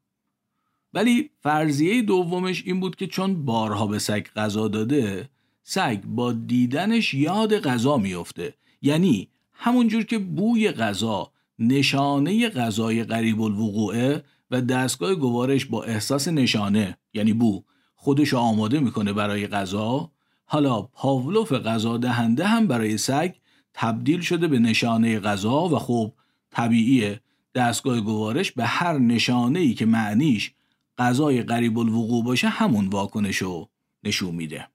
ولی 0.95 1.31
فرضیه 1.41 2.03
دومش 2.03 2.63
این 2.67 2.81
بود 2.81 2.97
که 2.97 3.07
چون 3.07 3.45
بارها 3.45 3.87
به 3.87 3.99
سگ 3.99 4.27
غذا 4.37 4.69
داده 4.69 5.29
سگ 5.63 6.03
با 6.05 6.33
دیدنش 6.33 7.15
یاد 7.15 7.59
غذا 7.59 7.97
میفته. 7.97 8.55
یعنی 8.85 9.29
همونجور 9.53 10.03
که 10.03 10.19
بوی 10.19 10.71
غذا 10.71 11.31
نشانه 11.59 12.49
غذای 12.49 13.05
قریب 13.05 13.43
الوقوعه 13.43 14.25
و 14.51 14.61
دستگاه 14.61 15.15
گوارش 15.15 15.65
با 15.65 15.85
احساس 15.85 16.29
نشانه 16.29 16.99
یعنی 17.15 17.33
بو 17.33 17.65
خودش 17.95 18.35
آماده 18.35 18.81
می‌کنه 18.81 19.13
برای 19.13 19.47
غذا. 19.47 20.11
حالا 20.45 20.83
پاولوف 20.83 21.53
غذا 21.53 21.97
دهنده 21.97 22.47
هم 22.47 22.67
برای 22.67 22.99
سگ 22.99 23.35
تبدیل 23.75 24.21
شده 24.21 24.49
به 24.49 24.59
نشانه 24.59 25.21
غذا 25.21 25.69
و 25.69 25.79
خب 25.79 26.13
طبیعیه. 26.51 27.21
دستگاه 27.55 28.01
گوارش 28.01 28.53
به 28.53 28.65
هر 28.65 28.99
نشانه 28.99 29.59
ای 29.59 29.75
که 29.75 29.87
معنیش 29.87 30.53
غذای 30.99 31.43
قریب 31.43 31.79
الوقوع 31.79 32.25
باشه 32.25 32.49
همون 32.49 32.89
واکنش 32.89 33.37
رو 33.37 33.69
نشون 34.05 34.35
میده. 34.35 34.69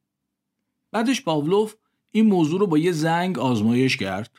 بعدش 0.91 1.21
پاولوف 1.21 1.75
این 2.11 2.25
موضوع 2.25 2.59
رو 2.59 2.67
با 2.67 2.77
یه 2.77 2.91
زنگ 2.91 3.39
آزمایش 3.39 3.97
کرد. 3.97 4.31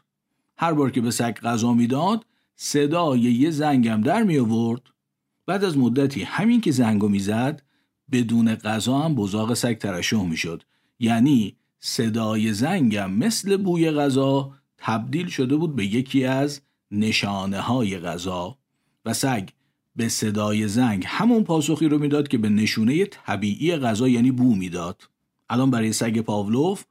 هر 0.57 0.73
بار 0.73 0.91
که 0.91 1.01
به 1.01 1.11
سگ 1.11 1.35
غذا 1.35 1.75
می‌داد 1.75 2.27
صدای 2.57 3.21
یه 3.21 3.51
زنگم 3.51 4.01
در 4.01 4.23
می 4.23 4.39
آورد 4.39 4.83
بعد 5.47 5.65
از 5.65 5.79
مدتی 5.79 6.23
همین 6.23 6.61
که 6.61 6.71
زنگو 6.71 7.09
می‌زد 7.09 7.63
بدون 8.13 8.55
غذا 8.55 8.99
هم 8.99 9.15
بزاق 9.15 9.55
سگ 9.55 9.79
ترشح 9.79 10.23
می‌شد. 10.23 10.63
یعنی 10.99 11.57
صدای 11.81 12.53
زنگم 12.53 13.11
مثل 13.11 13.57
بوی 13.57 13.91
غذا 13.91 14.53
تبدیل 14.79 15.29
شده 15.29 15.57
بود 15.57 15.77
به 15.77 15.87
یکی 15.87 16.25
از 16.25 16.61
نشانه 16.91 17.61
های 17.61 17.99
غذا. 17.99 18.59
و 19.05 19.15
سگ 19.15 19.49
به 19.97 20.09
صدای 20.09 20.69
زنگ 20.69 21.05
همون 21.07 21.45
پاسخی 21.45 21.89
رو 21.89 21.99
می‌داد 21.99 22.29
که 22.29 22.39
به 22.39 22.49
نشونه 22.49 23.07
طبیعی 23.07 23.77
غذا 23.77 24.09
یعنی 24.09 24.31
بو 24.31 24.55
می‌داد. 24.55 25.03
الان 25.51 25.71
برای 25.71 25.93
سگ 25.93 26.21
پاولوف 26.21 26.85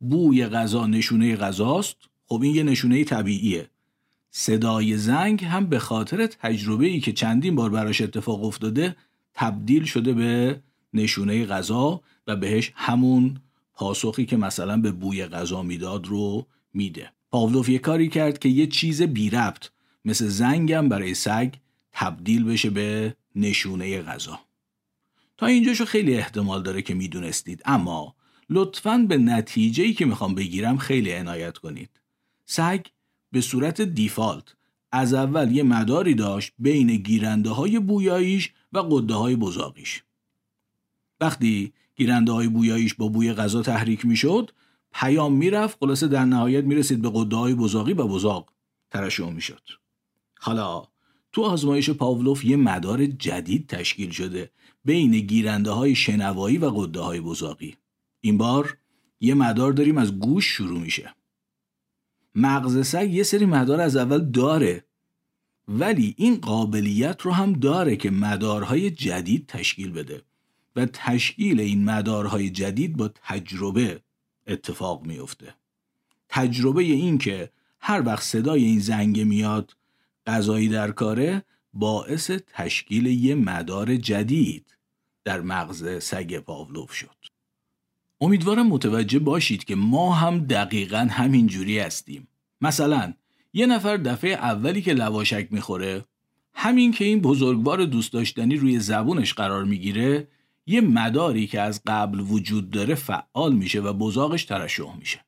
بوی 0.00 0.46
غذا 0.46 0.86
نشونه 0.86 1.36
غذاست. 1.36 1.96
خب 2.26 2.42
این 2.42 2.54
یه 2.54 2.62
نشونه 2.62 3.04
طبیعیه. 3.04 3.68
صدای 4.30 4.96
زنگ 4.96 5.44
هم 5.44 5.66
به 5.66 5.78
خاطر 5.78 6.26
تجربه 6.26 6.86
ای 6.86 7.00
که 7.00 7.12
چندین 7.12 7.54
بار 7.54 7.70
براش 7.70 8.00
اتفاق 8.00 8.44
افتاده 8.44 8.96
تبدیل 9.34 9.84
شده 9.84 10.12
به 10.12 10.60
نشونه 10.94 11.46
غذا 11.46 12.00
و 12.26 12.36
بهش 12.36 12.72
همون 12.74 13.40
پاسخی 13.74 14.26
که 14.26 14.36
مثلا 14.36 14.76
به 14.76 14.92
بوی 14.92 15.26
غذا 15.26 15.62
می‌داد 15.62 16.06
رو 16.06 16.46
میده. 16.74 17.12
پاولوف 17.30 17.68
یه 17.68 17.78
کاری 17.78 18.08
کرد 18.08 18.38
که 18.38 18.48
یه 18.48 18.66
چیز 18.66 19.02
بی 19.02 19.30
ربط 19.30 19.68
مثل 20.04 20.26
زنگم 20.26 20.88
برای 20.88 21.14
سگ 21.14 21.54
تبدیل 21.92 22.44
بشه 22.44 22.70
به 22.70 23.16
نشونه 23.34 24.02
غذا. 24.02 24.40
تا 25.36 25.46
اینجاشو 25.46 25.84
خیلی 25.84 26.14
احتمال 26.14 26.62
داره 26.62 26.82
که 26.82 26.94
می‌دونستید. 26.94 27.62
اما 27.64 28.14
لطفا 28.50 29.06
به 29.08 29.16
نتیجه 29.16 29.84
ای 29.84 29.92
که 29.92 30.04
می‌خوام 30.06 30.34
بگیرم 30.34 30.76
خیلی 30.76 31.12
عنایت 31.12 31.58
کنید. 31.58 31.90
سگ 32.44 32.86
به 33.32 33.40
صورت 33.40 33.80
دیفالت 33.80 34.54
از 34.92 35.14
اول 35.14 35.52
یه 35.52 35.62
مداری 35.62 36.14
داشت 36.14 36.52
بین 36.58 36.96
گیرنده 36.96 37.50
های 37.50 37.78
بویاییش 37.78 38.52
و 38.72 38.78
قده 38.78 39.14
های 39.14 39.36
بزاقیش. 39.36 40.02
وقتی 41.20 41.72
گیرنده 41.96 42.32
های 42.32 42.48
بویاییش 42.48 42.94
با 42.94 43.08
بوی 43.08 43.32
غذا 43.32 43.62
تحریک 43.62 44.06
می‌شد 44.06 44.50
پیام 44.92 45.32
می‌رفت 45.32 45.78
خلاصه 45.80 46.08
در 46.08 46.24
نهایت 46.24 46.64
می‌رسید 46.64 47.02
به 47.02 47.10
قده 47.14 47.36
های 47.36 47.54
بزاقی 47.54 47.92
و 47.92 48.06
بزاق 48.06 48.52
ترشح 48.90 49.30
می‌شد. 49.30 49.62
حالا 50.40 50.82
تو 51.32 51.42
آزمایش 51.42 51.90
پاولوف 51.90 52.44
یه 52.44 52.56
مدار 52.56 53.06
جدید 53.06 53.66
تشکیل 53.66 54.10
شده 54.10 54.50
بین 54.84 55.10
گیرنده 55.10 55.70
های 55.70 55.94
شنوایی 55.94 56.58
و 56.58 56.70
قده 56.70 57.00
های 57.00 57.20
بزاقی. 57.20 57.76
این 58.20 58.38
بار 58.38 58.78
یه 59.20 59.34
مدار 59.34 59.72
داریم 59.72 59.98
از 59.98 60.18
گوش 60.18 60.46
شروع 60.46 60.80
میشه. 60.80 61.14
مغز 62.34 62.86
سگ 62.86 63.10
یه 63.12 63.22
سری 63.22 63.46
مدار 63.46 63.80
از 63.80 63.96
اول 63.96 64.30
داره 64.30 64.84
ولی 65.68 66.14
این 66.18 66.36
قابلیت 66.36 67.22
رو 67.22 67.32
هم 67.32 67.52
داره 67.52 67.96
که 67.96 68.10
مدارهای 68.10 68.90
جدید 68.90 69.46
تشکیل 69.46 69.92
بده 69.92 70.22
و 70.76 70.86
تشکیل 70.86 71.60
این 71.60 71.84
مدارهای 71.84 72.50
جدید 72.50 72.96
با 72.96 73.08
تجربه 73.08 74.02
اتفاق 74.46 75.06
میفته. 75.06 75.54
تجربه 76.28 76.82
این 76.82 77.18
که 77.18 77.50
هر 77.80 78.06
وقت 78.06 78.22
صدای 78.22 78.64
این 78.64 78.78
زنگ 78.78 79.20
میاد 79.20 79.76
غذایی 80.26 80.68
در 80.68 80.90
کاره 80.90 81.44
باعث 81.72 82.30
تشکیل 82.46 83.06
یه 83.06 83.34
مدار 83.34 83.96
جدید 83.96 84.76
در 85.24 85.40
مغز 85.40 86.02
سگ 86.02 86.38
پاولوف 86.38 86.92
شد. 86.92 87.37
امیدوارم 88.20 88.66
متوجه 88.66 89.18
باشید 89.18 89.64
که 89.64 89.74
ما 89.74 90.14
هم 90.14 90.38
دقیقا 90.38 91.08
همین 91.10 91.46
جوری 91.46 91.78
هستیم. 91.78 92.28
مثلا 92.60 93.12
یه 93.52 93.66
نفر 93.66 93.96
دفعه 93.96 94.30
اولی 94.30 94.82
که 94.82 94.94
لواشک 94.94 95.48
می‌خوره 95.50 96.04
همین 96.54 96.92
که 96.92 97.04
این 97.04 97.20
بزرگوار 97.20 97.84
دوست 97.84 98.12
داشتنی 98.12 98.56
روی 98.56 98.78
زبونش 98.78 99.34
قرار 99.34 99.64
می‌گیره 99.64 100.28
یه 100.66 100.80
مداری 100.80 101.46
که 101.46 101.60
از 101.60 101.80
قبل 101.86 102.20
وجود 102.20 102.70
داره 102.70 102.94
فعال 102.94 103.54
میشه 103.54 103.80
و 103.80 103.92
بزاقش 103.92 104.44
ترشح 104.44 104.96
میشه. 104.98 105.24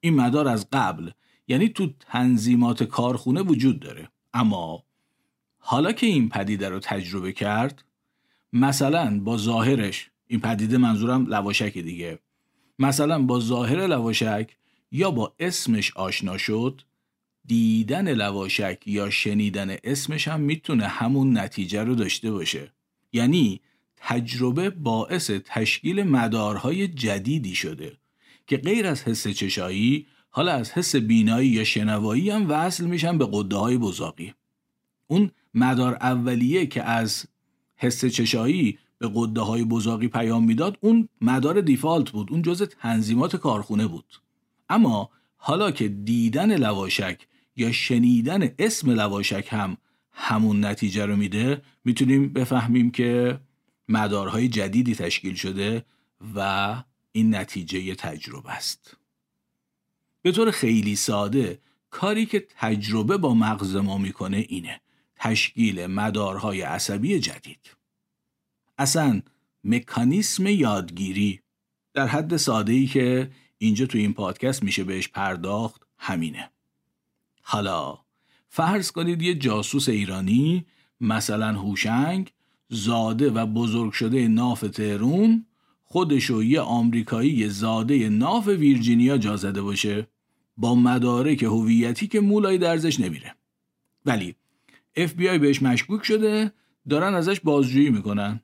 این 0.00 0.14
مدار 0.14 0.48
از 0.48 0.66
قبل 0.72 1.10
یعنی 1.48 1.68
تو 1.68 1.92
تنظیمات 2.00 2.82
کارخونه 2.82 3.42
وجود 3.42 3.80
داره. 3.80 4.08
اما 4.34 4.84
حالا 5.58 5.92
که 5.92 6.06
این 6.06 6.28
پدیده 6.28 6.68
رو 6.68 6.78
تجربه 6.78 7.32
کرد 7.32 7.84
مثلا 8.52 9.20
با 9.20 9.36
ظاهرش 9.36 10.10
این 10.32 10.40
پدیده 10.40 10.78
منظورم 10.78 11.26
لواشک 11.26 11.78
دیگه. 11.78 12.18
مثلا 12.78 13.22
با 13.22 13.40
ظاهر 13.40 13.86
لواشک 13.86 14.56
یا 14.92 15.10
با 15.10 15.34
اسمش 15.38 15.92
آشنا 15.96 16.38
شد 16.38 16.82
دیدن 17.44 18.14
لواشک 18.14 18.82
یا 18.86 19.10
شنیدن 19.10 19.76
اسمش 19.84 20.28
هم 20.28 20.40
می‌تونه 20.40 20.86
همون 20.86 21.38
نتیجه 21.38 21.84
رو 21.84 21.94
داشته 21.94 22.30
باشه. 22.30 22.72
یعنی 23.12 23.60
تجربه 23.96 24.70
باعث 24.70 25.30
تشکیل 25.44 26.02
مدارهای 26.02 26.88
جدیدی 26.88 27.54
شده 27.54 27.96
که 28.46 28.56
غیر 28.56 28.86
از 28.86 29.02
حس 29.02 29.28
چشایی 29.28 30.06
حالا 30.30 30.52
از 30.52 30.70
حس 30.70 30.96
بینایی 30.96 31.48
یا 31.48 31.64
شنوایی 31.64 32.30
هم 32.30 32.50
وصل 32.50 32.84
میشن 32.84 33.18
به 33.18 33.28
قده 33.32 33.56
های 33.56 33.78
بزاقی. 33.78 34.34
اون 35.06 35.30
مدار 35.54 35.94
اولیه 35.94 36.66
که 36.66 36.82
از 36.82 37.26
حس 37.76 38.04
چشایی 38.04 38.78
به 39.02 39.10
قده 39.14 39.40
های 39.40 39.64
بزاقی 39.64 40.08
پیام 40.08 40.44
می‌داد 40.44 40.78
اون 40.80 41.08
مدار 41.20 41.60
دیفالت 41.60 42.10
بود 42.10 42.30
اون 42.30 42.42
جز 42.42 42.62
تنظیمات 42.62 43.36
کارخونه 43.36 43.86
بود. 43.86 44.20
اما 44.68 45.10
حالا 45.36 45.70
که 45.70 45.88
دیدن 45.88 46.56
لواشک 46.56 47.26
یا 47.56 47.72
شنیدن 47.72 48.54
اسم 48.58 48.90
لواشک 48.90 49.48
هم 49.50 49.76
همون 50.12 50.64
نتیجه 50.64 51.06
رو 51.06 51.16
میده 51.16 51.62
می‌تونیم 51.84 52.32
بفهمیم 52.32 52.90
که 52.90 53.40
مدارهای 53.88 54.48
جدیدی 54.48 54.94
تشکیل 54.94 55.34
شده 55.34 55.84
و 56.34 56.76
این 57.12 57.34
نتیجه 57.34 57.94
تجربه 57.94 58.50
است. 58.50 58.96
به 60.22 60.32
طور 60.32 60.50
خیلی 60.50 60.96
ساده 60.96 61.60
کاری 61.90 62.26
که 62.26 62.46
تجربه 62.58 63.16
با 63.16 63.34
مغز 63.34 63.76
ما 63.76 63.98
می‌کنه 63.98 64.46
اینه 64.48 64.80
تشکیل 65.16 65.86
مدارهای 65.86 66.60
عصبی 66.60 67.20
جدید. 67.20 67.81
اصلا 68.82 69.22
مکانیسم 69.64 70.46
یادگیری. 70.46 71.40
در 71.94 72.06
حد 72.06 72.36
ساده 72.36 72.72
ای 72.72 72.86
که 72.86 73.30
اینجا 73.58 73.86
تو 73.86 73.98
این 73.98 74.12
پادکست 74.12 74.62
میشه 74.62 74.84
بهش 74.84 75.08
پرداخت 75.08 75.82
همینه. 75.98 76.50
حالا 77.42 77.98
فرض 78.48 78.90
کنید 78.90 79.22
یه 79.22 79.34
جاسوس 79.34 79.88
ایرانی 79.88 80.66
مثلا 81.00 81.52
هوشنگ 81.52 82.32
زاده 82.68 83.30
و 83.30 83.46
بزرگ 83.46 83.92
شده 83.92 84.28
ناف 84.28 84.60
تهرون 84.60 85.46
خودشو 85.82 86.42
یه 86.42 86.60
آمریکایی 86.60 87.48
زاده 87.48 88.08
ناف 88.08 88.48
ویرجینیا 88.48 89.18
جا 89.18 89.36
زده 89.36 89.62
باشه 89.62 90.06
با 90.56 90.74
مدارک 90.74 91.42
هویتی 91.42 92.08
که 92.08 92.20
مولای 92.20 92.58
درزش 92.58 93.00
نمیره. 93.00 93.34
ولی 94.06 94.34
آی 95.30 95.38
بهش 95.38 95.62
مشکوک 95.62 96.04
شده 96.04 96.52
دارن 96.88 97.14
ازش 97.14 97.40
بازجویی 97.40 97.90
می‌کنن. 97.90 98.40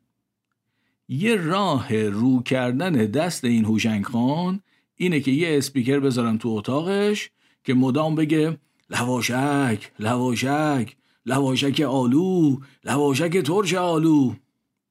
یه 1.08 1.36
راه 1.36 2.08
رو 2.08 2.42
کردن 2.42 2.92
دست 2.92 3.44
این 3.44 3.64
هوشنگ 3.64 4.04
خان 4.04 4.60
اینه 4.96 5.20
که 5.20 5.30
یه 5.30 5.58
اسپیکر 5.58 6.00
بذارم 6.00 6.38
تو 6.38 6.48
اتاقش 6.48 7.30
که 7.64 7.74
مدام 7.74 8.14
بگه 8.14 8.58
لواشک 8.90 9.92
لواشک 9.98 10.96
لواشک 11.26 11.80
آلو 11.80 12.56
لواشک 12.84 13.38
ترش 13.38 13.74
آلو 13.74 14.34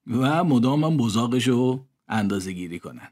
و 0.08 0.44
مدام 0.44 0.84
هم 0.84 0.98
بزاقش 0.98 1.48
رو 1.48 1.86
اندازه 2.08 2.52
گیری 2.52 2.80
کنن. 2.80 3.08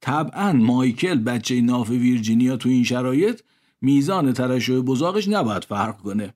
طبعا 0.00 0.52
مایکل 0.52 1.18
بچه 1.18 1.60
ناف 1.60 1.90
ویرجینیا 1.90 2.56
تو 2.56 2.68
این 2.68 2.84
شرایط 2.84 3.40
میزان 3.80 4.32
ترشح 4.32 4.72
بزاقش 4.72 5.28
نباید 5.28 5.64
فرق 5.64 5.98
کنه. 5.98 6.34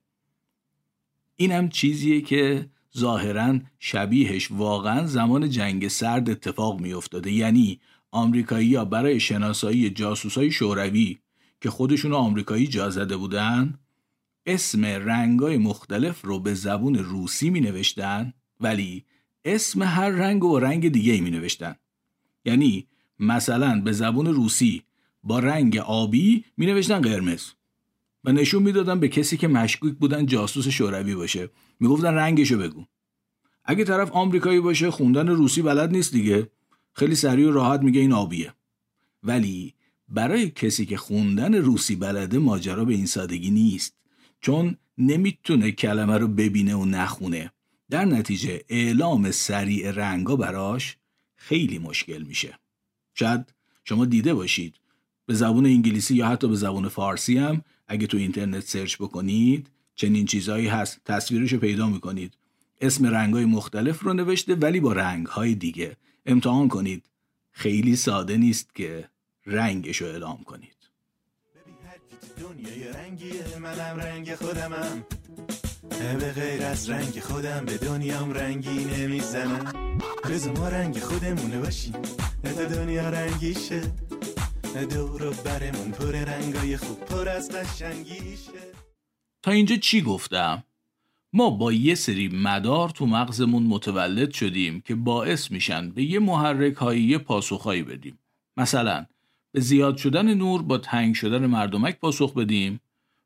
اینم 1.35 1.69
چیزیه 1.69 2.21
که 2.21 2.69
ظاهرا 2.97 3.59
شبیهش 3.79 4.51
واقعا 4.51 5.05
زمان 5.07 5.49
جنگ 5.49 5.87
سرد 5.87 6.29
اتفاق 6.29 6.81
می 6.81 6.93
افتاده 6.93 7.31
یعنی 7.31 7.79
آمریکایی 8.11 8.75
ها 8.75 8.85
برای 8.85 9.19
شناسایی 9.19 9.89
جاسوسای 9.89 10.51
شوروی 10.51 11.17
که 11.61 11.69
خودشون 11.69 12.13
آمریکایی 12.13 12.67
جا 12.67 12.89
زده 12.89 13.17
بودن 13.17 13.79
اسم 14.45 14.85
رنگای 14.85 15.57
مختلف 15.57 16.21
رو 16.21 16.39
به 16.39 16.53
زبون 16.53 16.95
روسی 16.95 17.49
می 17.49 17.61
نوشتن 17.61 18.33
ولی 18.59 19.05
اسم 19.45 19.83
هر 19.83 20.09
رنگ 20.09 20.43
و 20.43 20.59
رنگ 20.59 20.89
دیگه 20.89 21.21
می 21.21 21.31
نوشتن 21.31 21.75
یعنی 22.45 22.87
مثلا 23.19 23.81
به 23.81 23.91
زبون 23.91 24.27
روسی 24.27 24.83
با 25.23 25.39
رنگ 25.39 25.77
آبی 25.77 26.45
می 26.57 26.65
نوشتن 26.65 27.01
قرمز. 27.01 27.51
و 28.23 28.31
نشون 28.31 28.63
می‌دادن 28.63 28.99
به 28.99 29.07
کسی 29.07 29.37
که 29.37 29.47
مشکوک 29.47 29.93
بودن 29.93 30.25
جاسوس 30.25 30.67
شوروی 30.67 31.15
باشه. 31.15 31.49
می‌گفتن 31.79 32.13
رنگشو 32.13 32.57
بگو. 32.57 32.85
اگه 33.65 33.83
طرف 33.83 34.11
آمریکایی 34.11 34.59
باشه 34.59 34.91
خوندن 34.91 35.27
روسی 35.27 35.61
بلد 35.61 35.91
نیست 35.91 36.13
دیگه. 36.13 36.49
خیلی 36.93 37.15
سریع 37.15 37.47
و 37.47 37.51
راحت 37.51 37.81
میگه 37.81 38.01
این 38.01 38.13
آبیه. 38.13 38.53
ولی 39.23 39.73
برای 40.07 40.49
کسی 40.49 40.85
که 40.85 40.97
خوندن 40.97 41.55
روسی 41.55 41.95
بلده 41.95 42.39
ماجرا 42.39 42.85
به 42.85 42.93
این 42.93 43.05
سادگی 43.05 43.51
نیست. 43.51 43.95
چون 44.41 44.77
نمی‌تونه 44.97 45.71
کلمه 45.71 46.17
رو 46.17 46.27
ببینه 46.27 46.75
و 46.75 46.85
نخونه. 46.85 47.51
در 47.89 48.05
نتیجه 48.05 48.61
اعلام 48.69 49.31
سریع 49.31 49.91
رنگا 49.91 50.35
براش 50.35 50.97
خیلی 51.35 51.79
مشکل 51.79 52.23
میشه. 52.23 52.59
شاید 53.13 53.53
شما 53.83 54.05
دیده 54.05 54.33
باشید. 54.33 54.75
به 55.25 55.33
زبون 55.33 55.65
انگلیسی 55.65 56.15
یا 56.15 56.27
حتی 56.27 56.47
به 56.47 56.55
زبون 56.55 56.87
فارسی 56.87 57.37
هم 57.37 57.61
اگه 57.87 58.07
تو 58.07 58.17
اینترنت 58.17 58.63
سرچ 58.67 58.95
بکنید 58.97 59.67
چنین 59.95 60.25
چیزهایی 60.25 60.67
هست. 60.67 61.01
تصویرش 61.05 61.53
رو 61.53 61.59
پیدا 61.59 61.87
می‌کنید. 61.89 62.33
اسم 62.81 63.05
رنگهای 63.05 63.45
مختلف 63.45 63.99
رو 63.99 64.13
نوشته 64.13 64.55
ولی 64.55 64.79
با 64.79 64.93
رنگهای 64.93 65.55
دیگه. 65.55 65.97
امتحان 66.25 66.67
کنید. 66.67 67.03
خیلی 67.51 67.95
ساده 67.95 68.37
نیست 68.37 68.75
که 68.75 69.09
رنگش 69.45 70.01
رو 70.01 70.07
اعلام 70.07 70.43
کنید. 70.43 70.73
دنیای 72.39 72.83
رنگیه 72.83 73.57
منم 73.61 73.99
رنگ 73.99 74.35
خودمم. 74.35 75.05
به 76.19 76.31
غیر 76.31 76.63
از 76.63 76.89
رنگ 76.89 77.19
خودم 77.19 77.65
به 77.65 77.77
دنیام 77.77 78.33
رنگی 78.33 78.85
نمی‌زنم. 78.85 79.73
بزا 80.29 80.53
ما 80.53 80.69
رنگ 80.69 80.99
خودمونه 80.99 81.59
باشیم. 81.59 81.93
تا 82.43 82.65
دنیا 82.65 83.09
رنگیشه. 83.09 83.81
دور 84.81 85.33
برمون 85.45 85.91
پر 85.91 86.11
رنگای 86.11 86.77
خوب 86.77 86.99
پر 86.99 87.29
از 87.29 87.51
قشنگیشه 87.51 88.73
تا 89.43 89.51
اینجا 89.51 89.75
چی 89.75 90.01
گفتم؟ 90.01 90.63
ما 91.33 91.49
با 91.49 91.73
یه 91.73 91.95
سری 91.95 92.27
مدار 92.27 92.89
تو 92.89 93.05
مغزمون 93.05 93.63
متولد 93.63 94.31
شدیم 94.31 94.81
که 94.81 94.95
باعث 94.95 95.51
میشن 95.51 95.89
به 95.89 96.03
یه 96.03 96.19
محرک 96.19 96.73
هایی 96.73 97.03
یه 97.03 97.17
پاسخهایی 97.17 97.83
بدیم. 97.83 98.19
مثلا 98.57 99.05
به 99.51 99.59
زیاد 99.61 99.97
شدن 99.97 100.33
نور 100.33 100.61
با 100.61 100.77
تنگ 100.77 101.15
شدن 101.15 101.45
مردمک 101.45 101.99
پاسخ 101.99 102.33
بدیم 102.33 102.79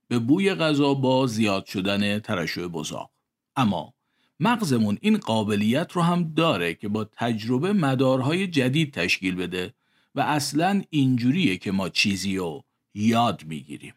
به 0.07 0.19
بوی 0.19 0.53
غذا 0.53 0.93
با 0.93 1.27
زیاد 1.27 1.65
شدن 1.65 2.19
ترشح 2.19 2.61
بزاق. 2.61 3.11
اما 3.55 3.93
مغزمون 4.39 4.97
این 5.01 5.17
قابلیت 5.17 5.91
رو 5.91 6.01
هم 6.01 6.33
داره 6.33 6.73
که 6.73 6.87
با 6.87 7.03
تجربه 7.03 7.73
مدارهای 7.73 8.47
جدید 8.47 8.93
تشکیل 8.93 9.35
بده 9.35 9.73
و 10.17 10.19
اصلا 10.19 10.81
اینجوریه 10.89 11.57
که 11.57 11.71
ما 11.71 11.89
چیزی 11.89 12.37
رو 12.37 12.63
یاد 12.93 13.43
می‌گیریم. 13.45 13.93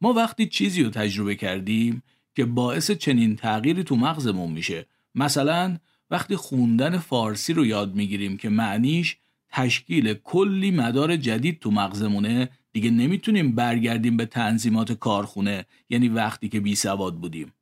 ما 0.00 0.12
وقتی 0.12 0.46
چیزی 0.46 0.82
رو 0.82 0.90
تجربه 0.90 1.34
کردیم 1.34 2.02
که 2.34 2.44
باعث 2.44 2.90
چنین 2.90 3.36
تغییری 3.36 3.84
تو 3.84 3.96
مغزمون 3.96 4.52
میشه 4.52 4.86
مثلا 5.14 5.76
وقتی 6.10 6.36
خوندن 6.36 6.98
فارسی 6.98 7.52
رو 7.52 7.66
یاد 7.66 7.94
می‌گیریم 7.94 8.36
که 8.36 8.48
معنیش 8.48 9.16
تشکیل 9.48 10.14
کلی 10.14 10.70
مدار 10.70 11.16
جدید 11.16 11.58
تو 11.58 11.70
مغزمونه 11.70 12.48
دیگه 12.72 12.90
نمی‌تونیم 12.90 13.54
برگردیم 13.54 14.16
به 14.16 14.26
تنظیمات 14.26 14.92
کارخونه 14.92 15.66
یعنی 15.88 16.08
وقتی 16.08 16.48
که 16.48 16.60
بی 16.60 16.74
سواد 16.74 17.14
بودیم 17.14 17.52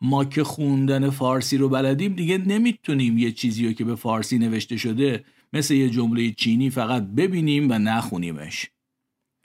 ما 0.00 0.24
که 0.24 0.44
خوندن 0.44 1.10
فارسی 1.10 1.56
رو 1.56 1.68
بلدیم 1.68 2.12
دیگه 2.12 2.38
نمی‌تونیم 2.38 3.18
یه 3.18 3.32
چیزی 3.32 3.66
رو 3.66 3.72
که 3.72 3.84
به 3.84 3.94
فارسی 3.94 4.38
نوشته 4.38 4.76
شده 4.76 5.24
مثل 5.52 5.74
یه 5.74 5.90
جمله 5.90 6.30
چینی 6.30 6.70
فقط 6.70 7.02
ببینیم 7.02 7.70
و 7.70 7.78
نخونیمش. 7.78 8.70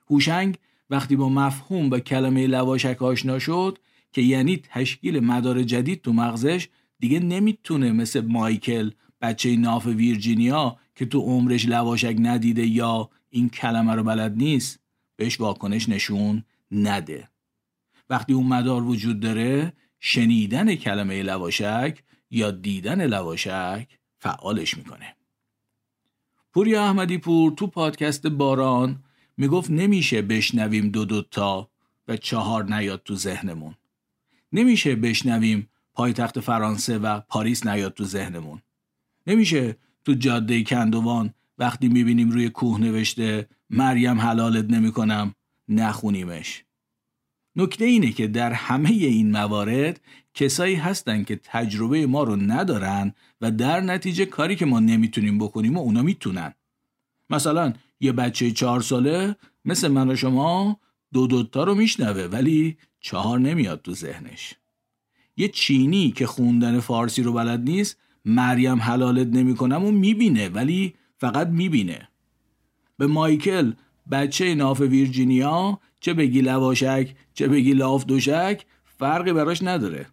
هوشنگ 0.10 0.58
وقتی 0.89 1.15
با 1.15 1.30
مفهوم 1.30 1.89
و 1.89 2.00
کلمه 2.00 2.48
لواشک 2.48 3.02
آشنا 3.02 3.39
شد 3.39 3.78
که 4.12 4.22
یعنی 4.22 4.58
تشکیل 4.58 5.20
مدار 5.20 5.63
جدید 5.63 6.02
تو 6.02 6.13
مغزش 6.13 6.67
دیگه 7.00 7.20
نمی‌تونه 7.20 7.91
مثل 7.91 8.22
مایکل 8.22 8.91
بچه 9.22 9.56
ناف 9.56 9.86
ویرجینیا 9.86 10.78
که 10.96 11.06
تو 11.06 11.20
عمرش 11.20 11.65
لواشک 11.65 12.15
ندیده 12.20 12.65
یا 12.65 13.10
این 13.30 13.50
کلمه 13.50 13.93
رو 13.96 14.04
بلد 14.04 14.38
نیست 14.38 14.80
بهش 15.15 15.39
واکنش 15.39 15.89
نشون 15.89 16.43
نده. 16.72 17.30
وقتی 18.10 18.34
اون 18.34 18.48
مدار 18.48 18.84
وجود 18.84 19.20
داره 19.20 19.74
شنیدن 20.00 20.76
کلمه 20.76 21.24
لواشک 21.24 22.04
یا 22.32 22.52
دیدن 22.52 23.06
لواشک 23.06 23.88
فعالش 24.17 24.78
می‌کنه. 24.78 25.16
پوریا 26.58 26.84
احمدی 26.84 27.17
پور 27.17 27.52
تو 27.52 27.67
پادکست 27.67 28.28
باران 28.28 29.04
می‌گفت 29.38 29.72
نمیشه 29.72 30.22
بشنویم 30.22 30.89
دو 30.89 31.06
دوتا 31.06 31.70
و 32.08 32.17
چهار 32.17 32.76
نیاد 32.76 33.02
تو 33.06 33.15
ذهنمون. 33.15 33.76
نمیشه 34.54 34.96
بشنویم 34.96 35.70
پایتخت 35.93 36.39
فرانسه 36.39 36.98
و 36.98 37.20
پاریس 37.20 37.65
نیاد 37.65 37.93
تو 37.93 38.04
ذهنمون. 38.04 38.62
نمیشه 39.28 39.78
تو 40.06 40.13
جاده 40.13 40.63
کندوان 40.63 41.34
وقتی 41.58 41.88
می‌بینیم 41.88 42.32
روی 42.32 42.50
کوه 42.50 42.82
نوشته 42.82 43.48
مریم 43.70 44.22
حلالت 44.22 44.72
نمی‌کنم 44.72 45.36
نخونیمش. 45.70 46.63
نکته 47.58 47.86
اینه 47.86 48.12
که 48.12 48.28
در 48.28 48.54
همه 48.54 48.89
این 48.89 49.32
موارد 49.32 50.02
کسایی 50.34 50.76
هستن 50.76 51.24
که 51.24 51.39
تجربه 51.43 52.08
ما 52.08 52.24
رو 52.24 52.36
ندارن 52.36 53.13
و 53.41 53.52
در 53.52 53.82
نتیجه 53.82 54.26
کاری 54.26 54.56
که 54.56 54.65
ما 54.65 54.80
نمی‌تونیم 54.80 55.38
بکنیم 55.38 55.78
و 55.78 55.80
اونا 55.80 56.02
می‌تونن. 56.02 56.54
مثلا 57.30 57.74
یه 58.00 58.12
بچه 58.12 58.52
چهار 58.52 58.82
ساله 58.82 59.36
مثل 59.65 59.88
من 59.88 60.10
و 60.10 60.15
شما 60.15 60.80
دو 61.13 61.28
دوتا 61.28 61.63
رو 61.63 61.76
میشنوه 61.76 62.22
ولی 62.22 62.78
چهار 63.00 63.39
نمیاد 63.39 63.82
تو 63.82 63.93
ذهنش. 63.93 64.54
یه 65.38 65.48
چینی 65.48 66.12
که 66.12 66.28
خوندن 66.28 66.80
فارسی 66.80 67.24
رو 67.24 67.34
بلد 67.34 67.62
نیست 67.62 67.98
مریم 68.26 68.82
حلالت 68.82 69.28
نمی‌کنم 69.28 69.86
و 69.86 69.91
می‌بینه 69.91 70.50
ولی 70.50 70.93
فقط 71.17 71.48
می‌بینه. 71.48 72.08
به 72.98 73.08
مایکل 73.08 73.72
بچه 74.12 74.56
ناف 74.56 74.80
ویرجینیا 74.80 75.80
چه 75.99 76.13
بگی 76.13 76.41
لواشک 76.41 77.15
چه 77.33 77.47
بگی 77.47 77.73
لاف 77.73 78.05
دوشک 78.05 78.65
فرقی 78.83 79.33
براش 79.33 79.62
نداره. 79.62 80.05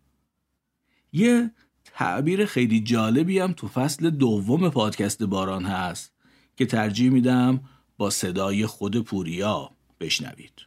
یه 1.12 1.50
تعبیر 1.84 2.46
خیلی 2.46 2.80
جالبی 2.80 3.38
هم 3.38 3.52
تو 3.52 3.68
فصل 3.68 4.10
دوم 4.10 4.70
پادکست 4.70 5.22
باران 5.22 5.64
هست 5.64 6.12
که 6.56 6.66
ترجیح 6.66 7.10
میدم 7.10 7.60
با 7.96 8.10
صدای 8.10 8.66
خود 8.66 9.00
پوریا 9.00 9.70
بشنوید. 10.00 10.66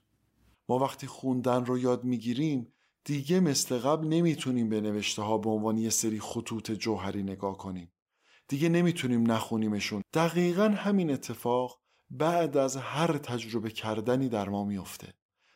ما 0.70 0.80
وقتی 0.80 1.08
خوندن 1.08 1.66
رو 1.66 1.78
یاد 1.78 2.04
می‌گیریم 2.04 2.68
دیگه 3.04 3.40
مثل 3.40 3.78
قبل 3.78 4.08
نمی‌تونیم 4.08 4.70
به 4.70 4.82
نوشته 4.82 5.22
ها 5.22 5.38
به 5.38 5.50
عنوان 5.50 5.78
یه 5.78 5.90
سری 5.90 6.20
خطوط 6.20 6.72
جوهری 6.72 7.24
نگاه 7.24 7.58
کنیم. 7.58 7.92
دیگه 8.48 8.70
نمی‌تونیم 8.70 9.32
نخونیمشون. 9.32 10.02
دقیقا 10.14 10.70
همین 10.70 11.12
اتفاق 11.12 11.80
بعد 12.10 12.58
از 12.58 12.78
هر 12.78 13.18
تجربه 13.18 13.70
کردنی 13.70 14.30
در 14.30 14.50
ما 14.50 14.64
میافته. 14.64 15.14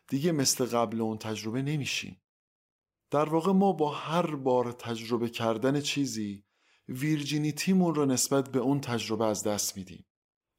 دیگه 0.07 0.31
مثل 0.31 0.65
قبل 0.65 1.01
اون 1.01 1.17
تجربه 1.17 1.61
نمیشیم. 1.61 2.21
در 3.11 3.29
واقع 3.29 3.51
ما 3.51 3.71
با 3.71 3.89
هر 3.91 4.35
بار 4.35 4.71
تجربه 4.71 5.29
کردن 5.29 5.81
چیزی 5.81 6.43
ویرجینیتیمون 6.87 7.95
رو 7.95 8.05
نسبت 8.05 8.49
به 8.49 8.59
اون 8.59 8.81
تجربه 8.81 9.25
از 9.25 9.43
دست 9.43 9.77
میدیم. 9.77 10.05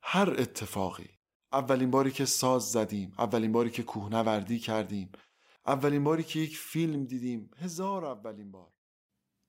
هر 0.03 0.31
اتفاقی. 0.31 1.11
اولین 1.53 1.91
باری 1.91 2.11
که 2.11 2.25
ساز 2.25 2.63
زدیم 2.63 3.13
اولین 3.19 3.53
باری 3.53 3.71
که 3.71 3.83
کوهنوردی 3.83 4.59
کردیم 4.59 5.13
اولین 5.67 6.05
باری 6.05 6.23
که 6.23 6.39
یک 6.39 6.57
فیلم 6.57 7.05
دیدیم 7.05 7.51
هزار 7.59 8.05
اولین 8.05 8.51
بار. 8.51 8.73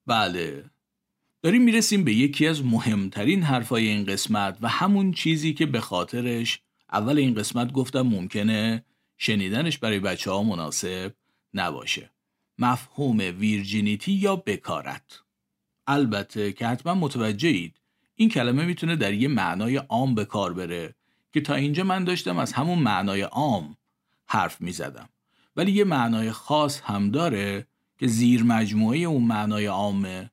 بله. 0.05 0.71
داریم 1.43 1.61
می‌رسیم 1.61 2.03
به 2.03 2.13
یکی 2.13 2.47
از 2.47 2.65
مهمترین 2.65 3.43
حرفای 3.43 3.87
این 3.87 4.05
قسمت 4.05 4.57
و 4.61 4.67
همون 4.67 5.11
چیزی 5.11 5.53
که 5.53 5.65
به 5.65 5.79
خاطرش 5.79 6.59
اول 6.91 7.17
این 7.17 7.33
قسمت 7.33 7.71
گفتم 7.71 8.01
ممکنه 8.01 8.85
شنیدنش 9.17 9.77
برای 9.77 9.99
بچه 9.99 10.31
ها 10.31 10.43
مناسب 10.43 11.13
نباشه. 11.53 12.11
مفهوم 12.59 13.17
ویرجینیتی 13.17 14.11
یا 14.11 14.35
بکارت. 14.35 15.19
البته 15.87 16.53
که 16.53 16.67
حتما 16.67 16.93
متوجهید 16.93 17.79
این 18.15 18.29
کلمه 18.29 18.65
می‌تونه 18.65 18.95
در 18.95 19.13
یه 19.13 19.27
معنای 19.27 19.77
عام 19.77 20.15
به 20.15 20.25
کار 20.25 20.53
بره 20.53 20.95
که 21.33 21.41
تا 21.41 21.55
اینجا 21.55 21.83
من 21.83 22.03
داشتم 22.03 22.37
از 22.37 22.53
همون 22.53 22.79
معنای 22.79 23.21
عام 23.21 23.77
حرف 24.25 24.61
می‌زدم. 24.61 25.09
ولی 25.55 25.71
یه 25.71 25.83
معنای 25.83 26.31
خاص 26.31 26.81
هم 26.81 27.11
داره 27.11 27.67
که 27.99 28.07
زیر 28.07 28.43
مجموعه 28.43 28.99
اون 28.99 29.23
معنای 29.23 29.65
عامه 29.65 30.29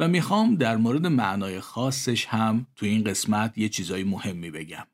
و 0.00 0.08
می‌خوام 0.08 0.54
در 0.54 0.76
مورد 0.76 1.06
معنای 1.06 1.60
خاصش 1.60 2.26
هم 2.26 2.66
تو 2.76 2.86
این 2.86 3.04
قسمت 3.04 3.58
یه 3.58 3.68
چیزای 3.68 4.04
مهمی 4.04 4.50
بگم. 4.50 4.86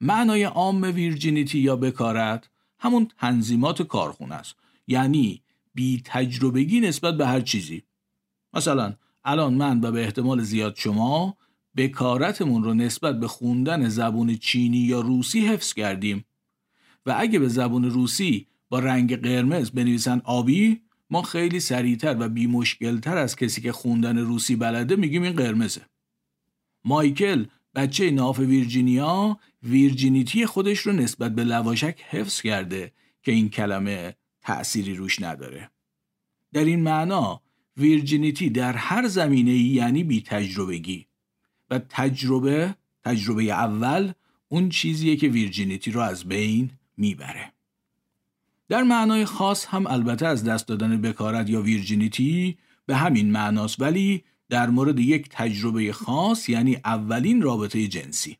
معنای 0.00 0.44
عام 0.44 0.82
ویرجینیتی 0.82 1.58
یا 1.58 1.76
بکارت 1.76 2.50
همون 2.78 3.08
تنظیمات 3.18 3.82
کارخونه 3.82 4.34
است. 4.34 4.56
یعنی 4.86 5.42
بی 5.74 6.02
تجربگی 6.04 6.80
نسبت 6.80 7.16
به 7.16 7.26
هر 7.26 7.40
چیزی. 7.40 7.82
مثلا 8.54 8.94
الان 9.24 9.54
من 9.54 9.80
و 9.84 9.92
به 9.92 10.04
احتمال 10.04 10.42
زیاد 10.42 10.76
شما 10.76 11.36
بکارتمون 11.76 12.64
رو 12.64 12.74
نسبت 12.74 13.20
به 13.20 13.28
خوندن 13.28 13.88
زبون 13.88 14.36
چینی 14.36 14.78
یا 14.78 15.00
روسی 15.00 15.40
حفظ 15.46 15.72
کردیم. 15.72 16.24
و 17.06 17.14
اگه 17.18 17.38
به 17.38 17.48
زبون 17.48 17.84
روسی 17.84 18.46
با 18.68 18.78
رنگ 18.78 19.16
قرمز 19.16 19.70
بنویسن 19.70 20.20
آبی 20.24 20.80
ما 21.10 21.22
خیلی 21.22 21.60
سریعتر 21.60 22.16
و 22.20 22.28
بی 22.28 22.46
مشکلتر 22.46 23.16
از 23.16 23.36
کسی 23.36 23.60
که 23.60 23.72
خوندن 23.72 24.18
روسی 24.18 24.56
بلده 24.56 24.96
میگیم 24.96 25.22
این 25.22 25.32
قرمزه. 25.32 25.82
مایکل 26.84 27.46
بچه 27.74 28.10
ناف 28.10 28.38
ویرجینیا 28.38 29.38
ویرجینیتی 29.62 30.46
خودش 30.46 30.78
رو 30.78 30.92
نسبت 30.92 31.34
به 31.34 31.44
لواشک 31.44 32.00
حفظ 32.08 32.40
کرده 32.40 32.92
که 33.22 33.32
این 33.32 33.50
کلمه 33.50 34.14
تأثیری 34.42 34.94
روش 34.94 35.22
نداره. 35.22 35.70
در 36.52 36.64
این 36.64 36.82
معنا 36.82 37.40
ویرجینیتی 37.76 38.50
در 38.50 38.72
هر 38.72 39.08
زمینه 39.08 39.52
یعنی 39.52 40.04
بی 40.04 40.22
تجربگی. 40.22 41.06
و 41.70 41.78
تجربه 41.78 42.74
تجربه 43.04 43.42
اول 43.42 44.12
اون 44.48 44.68
چیزیه 44.68 45.16
که 45.16 45.28
ویرجینیتی 45.28 45.90
رو 45.90 46.00
از 46.00 46.24
بین 46.24 46.70
می‌بره. 46.96 47.53
در 48.68 48.82
معنای 48.82 49.24
خاص 49.24 49.66
هم 49.66 49.86
البته 49.86 50.26
از 50.26 50.44
دست 50.44 50.68
دادن 50.68 51.00
بکارت 51.00 51.50
یا 51.50 51.62
ویرجینیتی 51.62 52.58
به 52.86 52.96
همین 52.96 53.32
معناست 53.32 53.80
ولی 53.80 54.24
در 54.48 54.70
مورد 54.70 54.98
یک 54.98 55.28
تجربه 55.30 55.92
خاص 55.92 56.48
یعنی 56.48 56.76
اولین 56.84 57.42
رابطه 57.42 57.88
جنسی. 57.88 58.36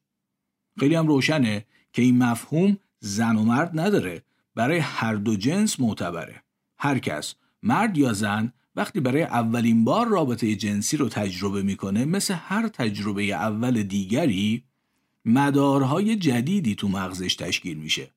خیلی 0.79 0.95
هم 0.95 1.07
روشنه 1.07 1.65
که 1.93 2.03
این 2.03 2.19
مفهوم 2.19 2.79
زن 3.01 3.37
و 3.37 3.43
مرد 3.43 3.81
نداره 3.81 4.23
برای 4.55 4.79
هر 4.79 5.15
دو 5.15 5.37
جنس 5.37 5.81
معتبره. 5.81 6.43
هر 6.79 6.99
کس 6.99 7.35
مرد 7.63 7.99
یا 7.99 8.13
زن 8.13 8.53
وقتی 8.77 9.01
برای 9.01 9.23
اولین 9.23 9.85
بار 9.85 10.09
رابطه 10.09 10.57
جنسی 10.57 10.97
رو 10.97 11.09
تجربه 11.09 11.63
می‌کنه 11.63 12.05
مثل 12.05 12.35
هر 12.35 12.69
تجربه 12.69 13.23
اول 13.23 13.83
دیگری 13.83 14.65
مدارهای 15.25 16.17
جدیدی 16.17 16.75
تو 16.75 16.89
مغزش 16.89 17.35
تشکیل 17.35 17.79
میشه. 17.79 18.11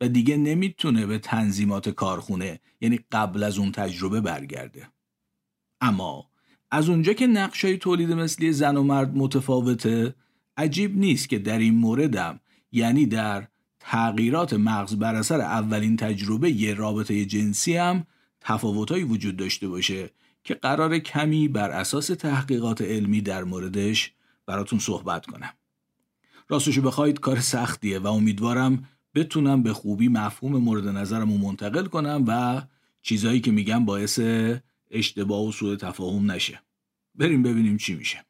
و 0.00 0.08
دیگه 0.08 0.36
نمی‌تونه 0.36 1.06
به 1.06 1.18
تنظیمات 1.18 1.88
کارخونه 1.88 2.60
یعنی 2.80 3.00
قبل 3.12 3.42
از 3.42 3.58
اون 3.58 3.72
تجربه 3.72 4.20
برگرده 4.20 4.88
اما 5.80 6.30
از 6.70 6.88
اونجا 6.88 7.12
که 7.12 7.26
نقشای 7.26 7.78
تولید 7.78 8.12
مثلی 8.12 8.52
زن 8.52 8.76
و 8.76 8.82
مرد 8.82 9.16
متفاوته 9.16 10.14
عجیب 10.56 10.98
نیست 10.98 11.28
که 11.28 11.38
در 11.38 11.58
این 11.58 11.74
موردم 11.74 12.40
یعنی 12.72 13.06
در 13.06 13.48
تغییرات 13.80 14.52
مغز 14.52 14.96
بر 14.96 15.14
اثر 15.14 15.40
اولین 15.40 15.96
تجربه 15.96 16.50
یه 16.50 16.74
رابطه 16.74 17.24
جنسی 17.24 17.76
هم 17.76 18.06
تفاوتهایی 18.40 19.04
وجود 19.04 19.36
داشته 19.36 19.68
باشه 19.68 20.10
که 20.44 20.54
قرار 20.54 20.98
کمی 20.98 21.48
بر 21.48 21.70
اساس 21.70 22.06
تحقیقات 22.06 22.82
علمی 22.82 23.20
در 23.20 23.44
موردش 23.44 24.12
براتون 24.46 24.78
صحبت 24.78 25.26
کنم. 25.26 25.52
راستشو 26.48 26.82
بخواید 26.82 27.20
کار 27.20 27.40
سختیه 27.40 27.98
و 27.98 28.06
امیدوارم 28.06 28.88
بتونم 29.14 29.62
به 29.62 29.72
خوبی 29.72 30.08
مفهوم 30.08 30.56
مورد 30.56 30.88
نظرم 30.88 31.32
رو 31.32 31.38
منتقل 31.38 31.86
کنم 31.86 32.24
و 32.28 32.62
چیزهایی 33.02 33.40
که 33.40 33.50
میگم 33.50 33.84
باعث 33.84 34.20
اشتباه 34.90 35.48
و 35.48 35.52
سوء 35.52 35.76
تفاهم 35.76 36.30
نشه. 36.30 36.60
بریم 37.14 37.42
ببینیم 37.42 37.76
چی 37.76 37.94
میشه. 37.94 38.24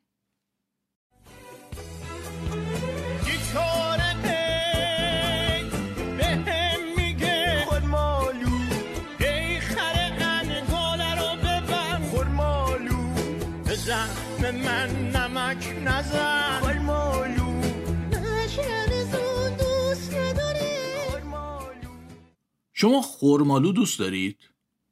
شما 22.74 23.02
خورمالو 23.02 23.72
دوست 23.72 23.98
دارید؟ 23.98 24.38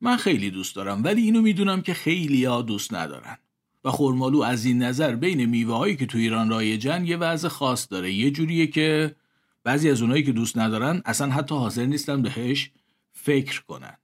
من 0.00 0.16
خیلی 0.16 0.50
دوست 0.50 0.76
دارم 0.76 1.04
ولی 1.04 1.22
اینو 1.22 1.42
می‌دونم 1.42 1.82
که 1.82 1.94
خیلی 1.94 2.44
ها 2.44 2.62
دوست 2.62 2.94
ندارن. 2.94 3.38
و 3.84 3.90
خورمالو 3.90 4.42
از 4.42 4.64
این 4.64 4.82
نظر 4.82 5.16
بین 5.16 5.44
میوه 5.44 5.74
هایی 5.74 5.96
که 5.96 6.06
تو 6.06 6.18
ایران 6.18 6.50
رایجن 6.50 7.06
یه 7.06 7.16
وضع 7.16 7.48
خاص 7.48 7.86
داره. 7.90 8.12
یه 8.12 8.30
جوریه 8.30 8.66
که 8.66 9.16
بعضی 9.64 9.90
از 9.90 10.02
اونایی 10.02 10.22
که 10.22 10.32
دوست 10.32 10.58
ندارن 10.58 11.02
اصلا 11.04 11.30
حتی 11.30 11.54
حاضر 11.54 11.86
نیستن 11.86 12.22
بهش 12.22 12.70
فکر 13.12 13.62
کنن. 13.62 13.96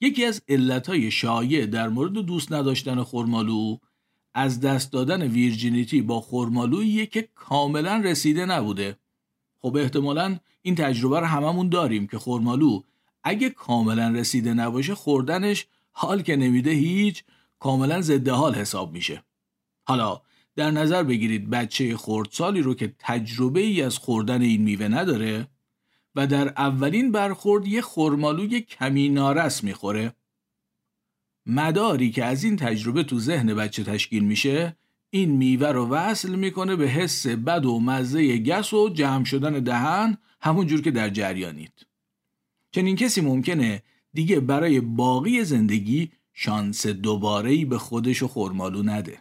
یکی 0.00 0.24
از 0.24 0.42
علتهای 0.48 1.10
شایع 1.10 1.66
در 1.66 1.88
مورد 1.88 2.12
دوست 2.12 2.52
نداشتن 2.52 3.02
خورمالو 3.02 3.76
از 4.34 4.60
دست 4.60 4.92
دادن 4.92 5.22
ویرجینیتی 5.22 6.02
با 6.02 6.20
خورمالوییه 6.20 7.06
که 7.06 7.28
کاملا 7.34 7.96
رسیده 7.96 8.46
نبوده. 8.46 8.96
خب 9.66 9.76
احتمالا 9.76 10.38
این 10.62 10.74
تجربه 10.74 11.20
رو 11.20 11.26
هممون 11.26 11.68
داریم 11.68 12.06
که 12.06 12.18
خورمالو 12.18 12.82
اگه 13.24 13.50
کاملا 13.50 14.08
رسیده 14.08 14.54
نباشه 14.54 14.94
خوردنش 14.94 15.66
حال 15.92 16.22
که 16.22 16.36
نمیده 16.36 16.70
هیچ 16.70 17.24
کاملا 17.58 18.00
ضد 18.00 18.28
حال 18.28 18.54
حساب 18.54 18.92
میشه. 18.92 19.22
حالا 19.84 20.20
در 20.56 20.70
نظر 20.70 21.02
بگیرید 21.02 21.50
بچه 21.50 21.96
خردسالی 21.96 22.62
رو 22.62 22.74
که 22.74 22.94
تجربه 22.98 23.60
ای 23.60 23.82
از 23.82 23.98
خوردن 23.98 24.42
این 24.42 24.62
میوه 24.62 24.88
نداره 24.88 25.48
و 26.14 26.26
در 26.26 26.48
اولین 26.48 27.12
برخورد 27.12 27.66
یه 27.66 27.80
خورمالوی 27.80 28.60
کمی 28.60 29.08
نارس 29.08 29.64
می‌خوره. 29.64 30.12
مداری 31.46 32.10
که 32.10 32.24
از 32.24 32.44
این 32.44 32.56
تجربه 32.56 33.02
تو 33.02 33.18
ذهن 33.18 33.54
بچه 33.54 33.84
تشکیل 33.84 34.24
میشه 34.24 34.76
این 35.16 35.30
میوه 35.30 35.68
رو 35.68 35.88
وصل 35.88 36.34
می‌کنه 36.34 36.76
به 36.76 36.88
حس 36.88 37.26
بد 37.26 37.66
و 37.66 37.80
مزه 37.80 38.38
گس 38.38 38.72
و 38.72 38.88
جمع 38.88 39.24
شدن 39.24 39.52
دهن 39.52 40.18
همون 40.40 40.66
جور 40.66 40.80
که 40.80 40.90
در 40.90 41.10
جریانید. 41.10 41.86
چنین 42.70 42.96
کسی 42.96 43.20
ممکنه 43.20 43.82
دیگه 44.14 44.40
برای 44.40 44.80
باقی 44.80 45.44
زندگی 45.44 46.10
شانس 46.34 46.86
دوباره 46.86 47.64
به 47.64 47.78
خودش 47.78 48.22
و 48.22 48.28
خورمالو 48.28 48.82
نده. 48.82 49.18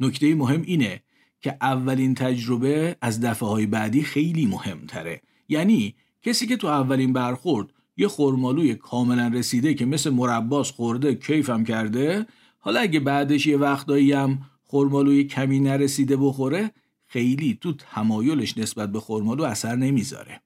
نکته 0.00 0.34
مهم 0.34 0.62
اینه 0.62 1.02
که 1.40 1.56
اولین 1.60 2.14
تجربه 2.14 2.96
از 3.00 3.20
دفعه 3.20 3.48
های 3.48 3.66
بعدی 3.66 4.02
خیلی 4.02 4.46
مهمتره. 4.46 5.20
یعنی 5.48 5.94
کسی 6.22 6.46
که 6.46 6.56
تو 6.56 6.66
اولین 6.66 7.12
برخورد 7.12 7.68
یه 7.96 8.08
خورمالوی 8.08 8.74
کاملا 8.74 9.28
رسیده 9.28 9.74
که 9.74 9.86
مثل 9.86 10.10
مرباس 10.10 10.70
خورده 10.70 11.14
کیفم 11.14 11.64
کرده 11.64 12.26
حالا 12.58 12.80
اگه 12.80 13.00
بعدش 13.00 13.46
یه 13.46 13.56
وقتایی 13.56 14.12
هم 14.12 14.38
خورمالوی 14.64 15.24
کمی 15.24 15.60
نرسیده 15.60 16.16
بخوره 16.16 16.70
خیلی 17.06 17.58
تو 17.60 17.72
تمایلش 17.72 18.58
نسبت 18.58 18.92
به 18.92 19.00
خورمالو 19.00 19.44
اثر 19.44 19.76
نمی‌ذاره. 19.76 20.40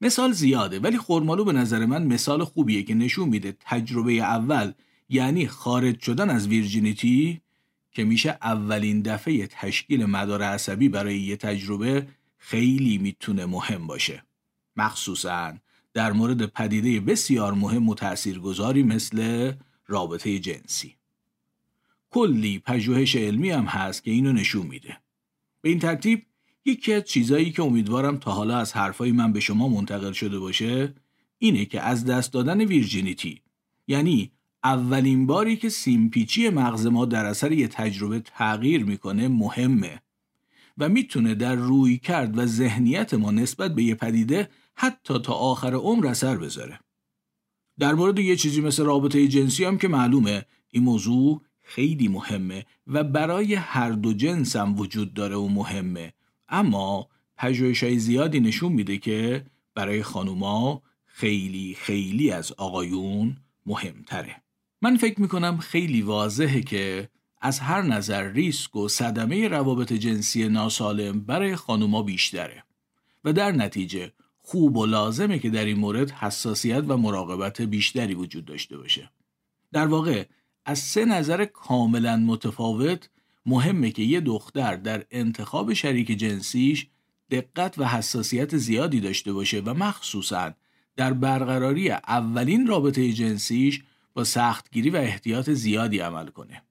مثال 0.00 0.32
زیاده 0.32 0.80
ولی 0.80 0.98
خورمالو 0.98 1.44
به 1.44 1.52
نظر 1.52 1.86
من 1.86 2.06
مثال 2.06 2.44
خوبیه 2.44 2.82
که 2.82 2.94
نشون 2.94 3.28
میده 3.28 3.56
تجربه 3.60 4.12
اول 4.12 4.72
یعنی 5.08 5.46
خارج 5.46 6.00
شدن 6.00 6.30
از 6.30 6.48
ویرجینیتی 6.48 7.40
که 7.92 8.04
میشه 8.04 8.38
اولین 8.42 9.02
دفعه 9.02 9.46
تشکیل 9.46 10.04
مدار 10.04 10.42
عصبی 10.42 10.88
برای 10.88 11.18
یه 11.18 11.36
تجربه 11.36 12.06
خیلی 12.38 12.98
می‌تونه 12.98 13.46
مهم 13.46 13.86
باشه. 13.86 14.24
مخصوصا 14.76 15.52
در 15.94 16.12
مورد 16.12 16.46
پدیده 16.46 17.00
بسیار 17.00 17.54
مهم 17.54 17.88
و 17.88 17.94
تاثیرگذاری 17.94 18.82
مثل 18.82 19.52
رابطه 19.86 20.38
جنسی. 20.38 20.99
کلی 22.10 22.58
پژوهش 22.58 23.16
علمی 23.16 23.50
هم 23.50 23.64
هست 23.64 24.04
که 24.04 24.10
اینو 24.10 24.32
نشون 24.32 24.66
میده. 24.66 24.96
به 25.60 25.68
این 25.68 25.78
ترتیب 25.78 26.26
یکی 26.64 26.92
از 26.92 27.04
چیزایی 27.04 27.52
که 27.52 27.62
امیدوارم 27.62 28.16
تا 28.16 28.30
حالا 28.30 28.58
از 28.58 28.72
حرفای 28.72 29.12
من 29.12 29.32
به 29.32 29.40
شما 29.40 29.68
منتقل 29.68 30.12
شده 30.12 30.38
باشه 30.38 30.94
اینه 31.38 31.64
که 31.64 31.80
از 31.80 32.04
دست 32.04 32.32
دادن 32.32 32.60
ویرجینیتی 32.60 33.42
یعنی 33.86 34.32
اولین 34.64 35.26
باری 35.26 35.56
که 35.56 35.68
سیمپیچی 35.68 36.48
مغز 36.48 36.86
ما 36.86 37.04
در 37.04 37.24
اثر 37.24 37.52
یه 37.52 37.68
تجربه 37.68 38.20
تغییر 38.20 38.84
می‌کنه 38.84 39.28
مهمه 39.28 40.02
و 40.78 40.88
می‌تونه 40.88 41.34
در 41.34 41.54
روی 41.54 41.98
کرد 41.98 42.38
و 42.38 42.46
ذهنیت 42.46 43.14
ما 43.14 43.30
نسبت 43.30 43.74
به 43.74 43.82
یه 43.82 43.94
پدیده 43.94 44.48
حتی 44.74 45.18
تا 45.18 45.32
آخر 45.32 45.74
عمر 45.74 46.06
اثر 46.06 46.36
بذاره. 46.36 46.80
در 47.78 47.94
مورد 47.94 48.18
یه 48.18 48.36
چیزی 48.36 48.60
مثل 48.60 48.84
رابطه 48.84 49.28
جنسی 49.28 49.64
هم 49.64 49.78
که 49.78 49.88
معلومه 49.88 50.46
این 50.70 50.82
موضوع 50.82 51.42
خیلی 51.70 52.08
مهمه 52.08 52.66
و 52.86 53.04
برای 53.04 53.54
هر 53.54 53.90
دو 53.90 54.12
جنس 54.12 54.56
هم 54.56 54.78
وجود 54.78 55.14
داره 55.14 55.36
و 55.36 55.48
مهمه 55.48 56.12
اما 56.48 57.08
پژوهش 57.36 57.82
های 57.82 57.98
زیادی 57.98 58.40
نشون 58.40 58.72
میده 58.72 58.98
که 58.98 59.46
برای 59.74 60.02
خانوما 60.02 60.82
خیلی 61.06 61.76
خیلی 61.80 62.30
از 62.30 62.52
آقایون 62.52 63.36
مهمتره 63.66 64.36
من 64.82 64.96
فکر 64.96 65.20
می‌کنم 65.20 65.58
خیلی 65.58 66.02
واضحه 66.02 66.60
که 66.60 67.08
از 67.40 67.60
هر 67.60 67.82
نظر 67.82 68.32
ریسک 68.32 68.76
و 68.76 68.88
صدمه 68.88 69.48
روابط 69.48 69.92
جنسی 69.92 70.48
ناسالم 70.48 71.20
برای 71.20 71.56
خانوما 71.56 72.02
بیشتره 72.02 72.64
و 73.24 73.32
در 73.32 73.52
نتیجه 73.52 74.12
خوب 74.38 74.76
و 74.76 74.86
لازمه 74.86 75.38
که 75.38 75.50
در 75.50 75.64
این 75.64 75.78
مورد 75.78 76.10
حساسیت 76.10 76.84
و 76.88 76.96
مراقبت 76.96 77.62
بیشتری 77.62 78.14
وجود 78.14 78.44
داشته 78.44 78.76
باشه. 78.76 79.10
در 79.72 79.86
واقع 79.86 80.24
از 80.64 80.78
سه 80.78 81.04
نظر 81.04 81.44
کاملا 81.44 82.16
متفاوت 82.16 83.08
مهمه 83.46 83.90
که 83.90 84.02
یه 84.02 84.20
دختر 84.20 84.76
در 84.76 85.04
انتخاب 85.10 85.72
شریک 85.72 86.10
جنسیش 86.10 86.86
دقت 87.30 87.78
و 87.78 87.84
حساسیت 87.84 88.56
زیادی 88.56 89.00
داشته 89.00 89.32
باشه 89.32 89.60
و 89.60 89.74
مخصوصا 89.74 90.52
در 90.96 91.12
برقراری 91.12 91.90
اولین 91.90 92.66
رابطه 92.66 93.12
جنسیش 93.12 93.82
با 94.14 94.24
سختگیری 94.24 94.90
و 94.90 94.96
احتیاط 94.96 95.50
زیادی 95.50 95.98
عمل 95.98 96.26
کنه. 96.26 96.62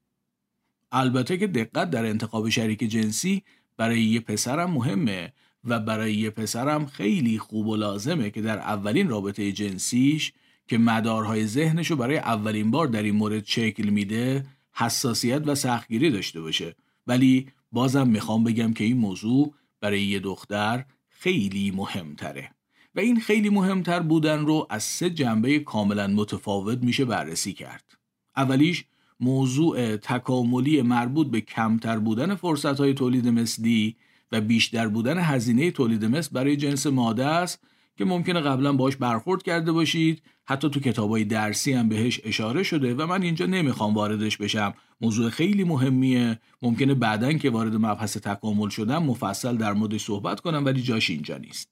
البته 0.91 1.37
که 1.37 1.47
دقت 1.47 1.89
در 1.89 2.05
انتخاب 2.05 2.49
شریک 2.49 2.79
جنسی 2.79 3.43
برای 3.77 4.01
یه 4.01 4.19
پسرم 4.19 4.71
مهمه 4.71 5.33
و 5.63 5.79
برای 5.79 6.15
یه 6.15 6.29
پسرم 6.29 6.85
خیلی 6.85 7.39
خوب 7.39 7.67
و 7.67 7.75
لازمه 7.75 8.29
که 8.29 8.41
در 8.41 8.57
اولین 8.57 9.09
رابطه 9.09 9.51
جنسیش 9.51 10.33
که 10.69 10.77
مدارهای 10.77 11.47
ذهنشو 11.47 11.95
برای 11.95 12.17
اولین 12.17 12.71
بار 12.71 12.87
در 12.87 13.03
این 13.03 13.15
مورد 13.15 13.45
شکل 13.45 13.89
میده 13.89 14.45
حساسیت 14.73 15.41
و 15.45 15.55
سختگیری 15.55 16.11
داشته 16.11 16.41
باشه. 16.41 16.75
ولی 17.07 17.47
بازم 17.71 18.07
می‌خوام 18.07 18.43
بگم 18.43 18.73
که 18.73 18.83
این 18.83 18.97
موضوع 18.97 19.53
برای 19.81 20.01
یه 20.01 20.19
دختر 20.19 20.85
خیلی 21.09 21.71
مهمتره. 21.71 22.51
و 22.95 22.99
این 22.99 23.19
خیلی 23.19 23.49
مهمتر 23.49 23.99
بودن 23.99 24.45
رو 24.45 24.67
از 24.69 24.83
سه 24.83 25.09
جنبه 25.09 25.59
کاملا 25.59 26.07
متفاوت 26.07 26.83
میشه 26.83 27.05
بررسی 27.05 27.53
کرد. 27.53 27.97
اولیش 28.37 28.85
موضوع 29.19 29.97
تکاملی 29.97 30.81
مربوط 30.81 31.27
به 31.27 31.41
کمتر 31.41 31.99
بودن 31.99 32.35
فرصتهای 32.35 32.93
تولید 32.93 33.27
مثلی 33.27 33.95
و 34.31 34.41
بیشتر 34.41 34.87
بودن 34.87 35.17
هزینه 35.17 35.71
تولید 35.71 36.05
مثل 36.05 36.29
برای 36.33 36.55
جنس 36.55 36.87
ماده 36.87 37.25
است 37.25 37.63
که 37.99 38.05
ممکنه 38.05 38.39
قبلا 38.39 38.73
باش 38.73 38.95
برخورد 38.95 39.43
کرده 39.43 39.71
باشید. 39.71 40.21
حتی 40.45 40.69
تو 40.69 40.79
کتابای 40.79 41.23
درسی 41.23 41.73
هم 41.73 41.89
بهش 41.89 42.21
اشاره 42.23 42.63
شده 42.63 42.95
و 42.95 43.05
من 43.05 43.21
اینجا 43.21 43.45
نمی‌خوام 43.45 43.93
واردش 43.93 44.37
بشم. 44.37 44.73
موضوع 45.01 45.29
خیلی 45.29 45.63
مهمیه. 45.63 46.39
ممکنه 46.61 46.93
بعدا 46.93 47.33
که 47.33 47.49
وارد 47.49 47.75
مبحث 47.75 48.17
تکامل 48.17 48.69
شدم 48.69 49.03
مفصل 49.03 49.57
در 49.57 49.73
موردش 49.73 50.03
صحبت 50.03 50.39
کنم 50.39 50.65
ولی 50.65 50.81
جاش 50.81 51.09
اینجا 51.09 51.37
نیست. 51.37 51.69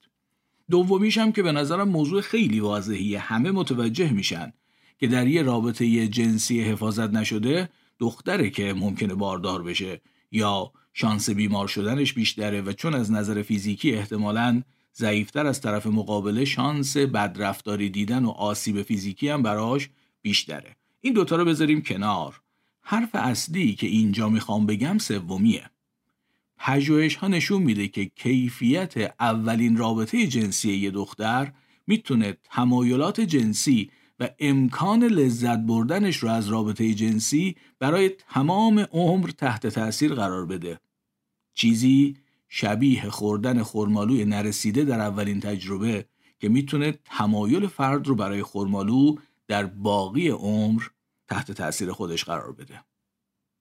دومیش 0.69 1.17
هم 1.17 1.31
که 1.31 1.43
به 1.43 1.51
نظرم 1.51 1.89
موضوع 1.89 2.21
خیلی 2.21 2.59
واضحیه. 2.59 3.19
همه 3.19 3.51
متوجه 3.51 4.11
میشن 4.11 4.53
که 4.99 5.07
در 5.07 5.27
یه 5.27 5.43
رابطه 5.43 6.07
جنسی 6.07 6.61
حفاظت 6.61 7.13
نشده 7.13 7.69
دختره 7.99 8.49
که 8.49 8.73
ممکنه 8.73 9.13
باردار 9.13 9.63
بشه. 9.63 10.01
یا 10.31 10.71
شانس 10.93 11.29
بیمار 11.29 11.67
شدنش 11.67 12.13
بیشتره 12.13 12.61
و 12.61 12.73
چون 12.73 12.93
از 12.93 13.11
نظر 13.11 13.41
فیزیکی 13.41 13.91
احتمالاً 13.91 14.61
ضعیفتر 14.97 15.45
از 15.45 15.61
طرف 15.61 15.87
مقابله 15.87 16.45
شانس 16.45 16.97
بدرفتاری 16.97 17.89
دیدن 17.89 18.25
و 18.25 18.29
آسیب 18.29 18.81
فیزیکی 18.81 19.29
هم 19.29 19.43
براش 19.43 19.89
بیشتره. 20.21 20.75
این 21.01 21.13
دوتا 21.13 21.35
رو 21.35 21.45
بذاریم 21.45 21.81
کنار. 21.81 22.41
حرف 22.81 23.09
اصلی 23.13 23.73
که 23.73 23.87
اینجا 23.87 24.29
می‌خوام 24.29 24.65
بگم 24.65 24.97
سومیه. 24.97 25.69
پژوهش 26.57 27.15
ها 27.15 27.27
نشون 27.27 27.61
میده 27.63 27.87
که 27.87 28.11
کیفیت 28.15 29.15
اولین 29.19 29.77
رابطه 29.77 30.27
جنسی 30.27 30.73
یه 30.73 30.91
دختر 30.91 31.53
می‌تونه 31.87 32.37
تمایلات 32.43 33.21
جنسی 33.21 33.91
و 34.19 34.29
امکان 34.39 35.03
لذت 35.03 35.59
بردنش 35.59 36.17
رو 36.17 36.29
از 36.29 36.49
رابطه 36.49 36.93
جنسی 36.93 37.55
برای 37.79 38.09
تمام 38.09 38.79
عمر 38.79 39.29
تحت 39.29 39.67
تاثیر 39.67 40.13
قرار 40.13 40.45
بده. 40.45 40.79
چیزی 41.53 42.15
شبیه 42.49 43.09
خوردن 43.09 43.63
خرمالوی 43.63 44.25
نرسیده 44.25 44.83
در 44.83 44.99
اولین 44.99 45.39
تجربه 45.39 46.05
که 46.39 46.49
می‌تونه 46.49 46.99
تمایل 47.05 47.67
فرد 47.67 48.07
رو 48.07 48.15
برای 48.15 48.43
خرمالو 48.43 49.15
در 49.47 49.65
باقی 49.65 50.29
عمر 50.29 50.83
تحت 51.27 51.51
تاثیر 51.51 51.91
خودش 51.91 52.23
قرار 52.23 52.51
بده. 52.51 52.83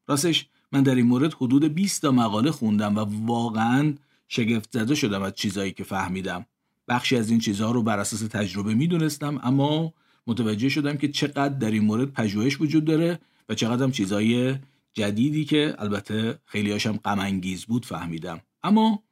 راستش 0.08 0.48
من 0.72 0.82
در 0.82 0.94
این 0.94 1.06
مورد 1.06 1.34
حدود 1.34 1.64
20 1.64 2.02
تا 2.02 2.10
مقاله 2.10 2.50
خوندم 2.50 2.96
و 2.96 3.00
واقعا 3.26 3.94
شگفت 4.28 4.72
زده 4.72 4.94
شدم 4.94 5.22
از 5.22 5.34
چیزایی 5.34 5.72
که 5.72 5.84
فهمیدم. 5.84 6.46
بخشی 6.88 7.16
از 7.16 7.30
این 7.30 7.38
چیزها 7.38 7.70
رو 7.70 7.82
بر 7.82 7.98
اساس 7.98 8.20
تجربه 8.20 8.74
می‌دونستم 8.74 9.40
اما 9.42 9.94
متوجه 10.26 10.68
شدم 10.68 10.96
که 10.96 11.08
چقدر 11.08 11.48
در 11.48 11.70
این 11.70 11.84
مورد 11.84 12.12
پژوهش 12.12 12.60
وجود 12.60 12.84
داره 12.84 13.18
و 13.48 13.54
چقدر 13.54 13.82
هم 13.82 13.92
چیزای 13.92 14.56
جدیدی 14.94 15.44
که 15.44 15.74
البته 15.78 16.38
خیلی 16.44 16.72
هاشم 16.72 16.96
غم 16.96 17.40
بود 17.68 17.86
فهمیدم. 17.86 18.40
اما 18.66 19.02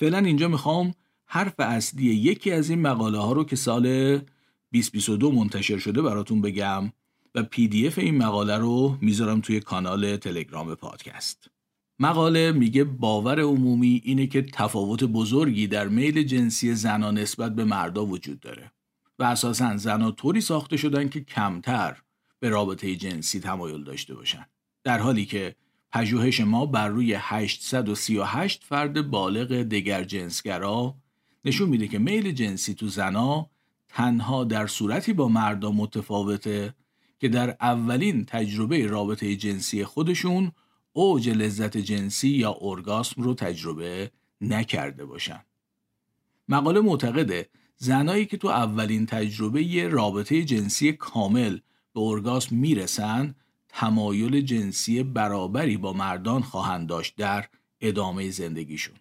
فعلا 0.00 0.18
اینجا 0.18 0.48
می‌خوام 0.48 0.94
حرف 1.26 1.54
اصلی 1.58 2.14
یکی 2.14 2.50
از 2.50 2.70
این 2.70 2.82
مقاله 2.82 3.18
ها 3.18 3.32
رو 3.32 3.44
که 3.44 3.56
سال 3.56 3.82
2022 3.82 5.32
منتشر 5.32 5.78
شده 5.78 6.02
براتون 6.02 6.40
بگم 6.40 6.92
و 7.34 7.42
پی 7.42 7.68
دی 7.68 7.86
اف 7.86 7.98
این 7.98 8.18
مقاله 8.18 8.58
رو 8.58 8.98
می‌ذارم 9.00 9.40
توی 9.40 9.60
کانال 9.60 10.16
تلگرام 10.16 10.74
پادکست. 10.74 11.50
مقاله 11.98 12.52
میگه 12.52 12.84
باور 12.84 13.40
عمومی 13.40 14.00
اینه 14.04 14.26
که 14.26 14.42
تفاوت 14.42 15.04
بزرگی 15.04 15.66
در 15.66 15.88
میل 15.88 16.22
جنسی 16.22 16.74
زنان 16.74 17.18
نسبت 17.18 17.54
به 17.54 17.64
مردا 17.64 18.06
وجود 18.06 18.40
داره 18.40 18.72
و 19.18 19.24
اساسا 19.24 19.76
زنها 19.76 20.10
طوری 20.10 20.40
ساخته 20.40 20.76
شدن 20.76 21.08
که 21.08 21.20
کمتر 21.20 21.96
به 22.40 22.48
رابطه 22.48 22.96
جنسی 22.96 23.40
تمایل 23.40 23.84
داشته 23.84 24.14
باشن 24.14 24.46
در 24.84 24.98
حالی 24.98 25.24
که 25.24 25.54
پژوهش 25.92 26.40
ما 26.40 26.66
بر 26.66 26.88
روی 26.88 27.16
838 27.18 28.64
فرد 28.64 29.10
بالغ 29.10 29.62
دگر 29.62 30.04
جنسگرا 30.04 30.94
نشون 31.44 31.68
میده 31.68 31.88
که 31.88 31.98
میل 31.98 32.32
جنسی 32.32 32.74
تو 32.74 32.88
زنا 32.88 33.50
تنها 33.88 34.44
در 34.44 34.66
صورتی 34.66 35.12
با 35.12 35.28
مردا 35.28 35.70
متفاوته 35.70 36.74
که 37.20 37.28
در 37.28 37.56
اولین 37.60 38.24
تجربه 38.24 38.86
رابطه 38.86 39.36
جنسی 39.36 39.84
خودشون 39.84 40.52
اوج 40.92 41.28
لذت 41.28 41.76
جنسی 41.76 42.28
یا 42.28 42.56
ارگاسم 42.60 43.22
رو 43.22 43.34
تجربه 43.34 44.10
نکرده 44.40 45.04
باشن. 45.04 45.40
مقاله 46.48 46.80
معتقده 46.80 47.48
زنایی 47.76 48.26
که 48.26 48.36
تو 48.36 48.48
اولین 48.48 49.06
تجربه 49.06 49.62
یه 49.62 49.88
رابطه 49.88 50.44
جنسی 50.44 50.92
کامل 50.92 51.58
به 51.94 52.00
ارگاسم 52.00 52.56
می‌رسن 52.56 53.34
تمایل 53.72 54.40
جنسی 54.40 55.02
برابری 55.02 55.76
با 55.76 55.92
مردان 55.92 56.42
خواهند 56.42 56.88
داشت 56.88 57.16
در 57.16 57.44
ادامه 57.80 58.30
زندگیشون. 58.30 58.94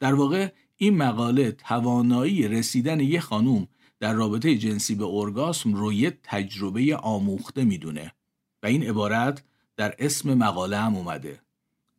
در 0.00 0.14
واقع 0.14 0.48
این 0.76 0.96
مقاله 0.96 1.52
توانایی 1.52 2.48
رسیدن 2.48 3.00
یه 3.00 3.20
خانوم 3.20 3.68
در 4.00 4.12
رابطه 4.12 4.56
جنسی 4.56 4.94
به 4.94 5.04
ارگاسم 5.04 5.74
رو 5.74 5.92
یه 5.92 6.18
تجربه 6.22 6.96
آموخته 6.96 7.64
می‌دونه 7.64 8.12
و 8.62 8.66
این 8.66 8.82
عبارت 8.82 9.42
در 9.76 9.94
اسم 9.98 10.34
مقاله 10.34 10.78
هم 10.78 10.96
اومده. 10.96 11.40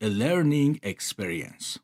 A 0.04 0.06
Learning 0.06 0.78
Experience. 0.90 1.80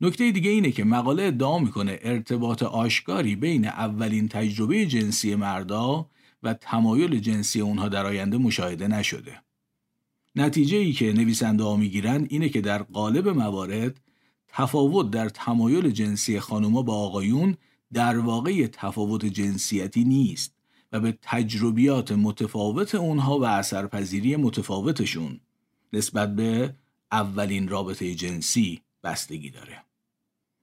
نکته 0.00 0.32
دیگه 0.32 0.50
اینه 0.50 0.70
که 0.70 0.84
مقاله 0.84 1.22
ادعا 1.22 1.58
می‌کنه 1.58 1.98
ارتباط 2.02 2.62
آشکاری 2.62 3.36
بین 3.36 3.64
اولین 3.64 4.28
تجربه 4.28 4.86
جنسی 4.86 5.34
مردا 5.34 6.10
و 6.46 6.54
تمایل 6.54 7.18
جنسی 7.18 7.60
اونها 7.60 7.88
در 7.88 8.06
آینده 8.06 8.38
مشاهده 8.38 8.88
نشده. 8.88 9.42
نتیجه 10.36 10.76
ای 10.76 10.92
که 10.92 11.12
نویسنده 11.12 11.64
ها 11.64 11.76
می‌گیرن 11.76 12.26
اینه 12.30 12.48
که 12.48 12.60
در 12.60 12.82
قالب 12.82 13.28
موارد 13.28 14.00
تفاوت 14.48 15.10
در 15.10 15.28
تمایل 15.28 15.90
جنسی 15.90 16.40
خانوما 16.40 16.82
با 16.82 16.94
آقایون 16.94 17.56
در 17.92 18.18
واقع 18.18 18.66
تفاوت 18.66 19.24
جنسیتی 19.24 20.04
نیست 20.04 20.54
و 20.92 21.00
به 21.00 21.18
تجربیات 21.22 22.12
متفاوت 22.12 22.94
اونها 22.94 23.38
و 23.38 23.44
اثرپذیری 23.44 24.36
متفاوتشون 24.36 25.40
نسبت 25.92 26.36
به 26.36 26.74
اولین 27.12 27.68
رابطه 27.68 28.14
جنسی 28.14 28.80
بستگی 29.04 29.50
داره. 29.50 29.82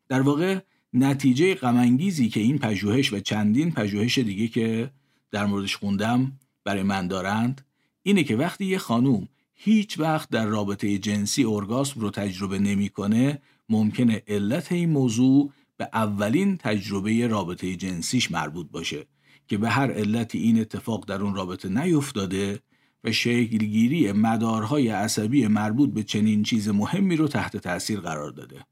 در 0.09 0.21
واقع 0.21 0.59
نتیجه 0.93 1.55
غمانگیزی 1.55 2.29
که 2.29 2.39
این 2.39 2.57
پژوهش 2.57 3.13
و 3.13 3.19
چندین 3.19 3.71
پژوهش 3.71 4.17
دیگه 4.17 4.47
که 4.47 4.91
در 5.33 5.45
موردش 5.45 5.75
خوندم 5.75 6.31
برای 6.63 6.83
من 6.83 7.07
دارند 7.07 7.65
اینه 8.03 8.23
که 8.23 8.35
وقتی 8.35 8.65
یه 8.65 8.77
خانوم 8.77 9.27
هیچ 9.53 9.99
وقت 9.99 10.29
در 10.29 10.45
رابطه 10.45 10.97
جنسی 10.97 11.43
ارگاسم 11.45 11.99
رو 11.99 12.09
تجربه 12.09 12.59
نمی‌کنه 12.59 13.41
ممکنه 13.69 14.23
علت 14.27 14.71
این 14.71 14.89
موضوع 14.89 15.51
به 15.77 15.89
اولین 15.93 16.57
تجربه 16.57 17.27
رابطه 17.27 17.75
جنسیش 17.75 18.31
مربوط 18.31 18.67
باشه 18.71 19.05
که 19.47 19.57
به 19.57 19.69
هر 19.69 19.91
علتی 19.91 20.37
این 20.39 20.61
اتفاق 20.61 21.05
در 21.05 21.21
اون 21.21 21.35
رابطه 21.35 21.69
نیفتاده 21.69 22.59
و 23.03 23.11
شکلگیری 23.11 24.11
مدارهای 24.11 24.87
عصبی 24.87 25.47
مربوط 25.47 25.89
به 25.89 26.03
چنین 26.03 26.43
چیز 26.43 26.69
مهمی 26.69 27.15
رو 27.15 27.27
تحت 27.27 27.57
تاثیر 27.57 27.99
قرار 27.99 28.31
داده. 28.31 28.65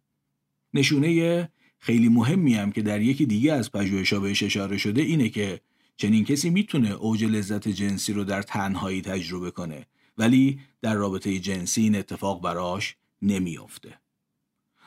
نشونه 0.73 1.49
خیلی 1.79 2.09
مهمی 2.09 2.53
هم 2.53 2.71
که 2.71 2.81
در 2.81 3.01
یکی 3.01 3.25
دیگه 3.25 3.53
از 3.53 3.71
پژوهش‌ها 3.71 4.19
بهش 4.19 4.43
اشاره 4.43 4.77
شده 4.77 5.01
اینه 5.01 5.29
که 5.29 5.61
چنین 5.97 6.25
کسی 6.25 6.49
می‌تونه 6.49 6.91
اوج 6.91 7.23
لذت 7.23 7.67
جنسی 7.67 8.13
رو 8.13 8.23
در 8.23 8.41
تنهایی 8.41 9.01
تجربه 9.01 9.51
کنه 9.51 9.85
ولی 10.17 10.59
در 10.81 10.95
رابطه 10.95 11.39
جنسی 11.39 11.81
این 11.81 11.95
اتفاق 11.95 12.41
براش 12.41 12.95
نمیافته. 13.21 13.99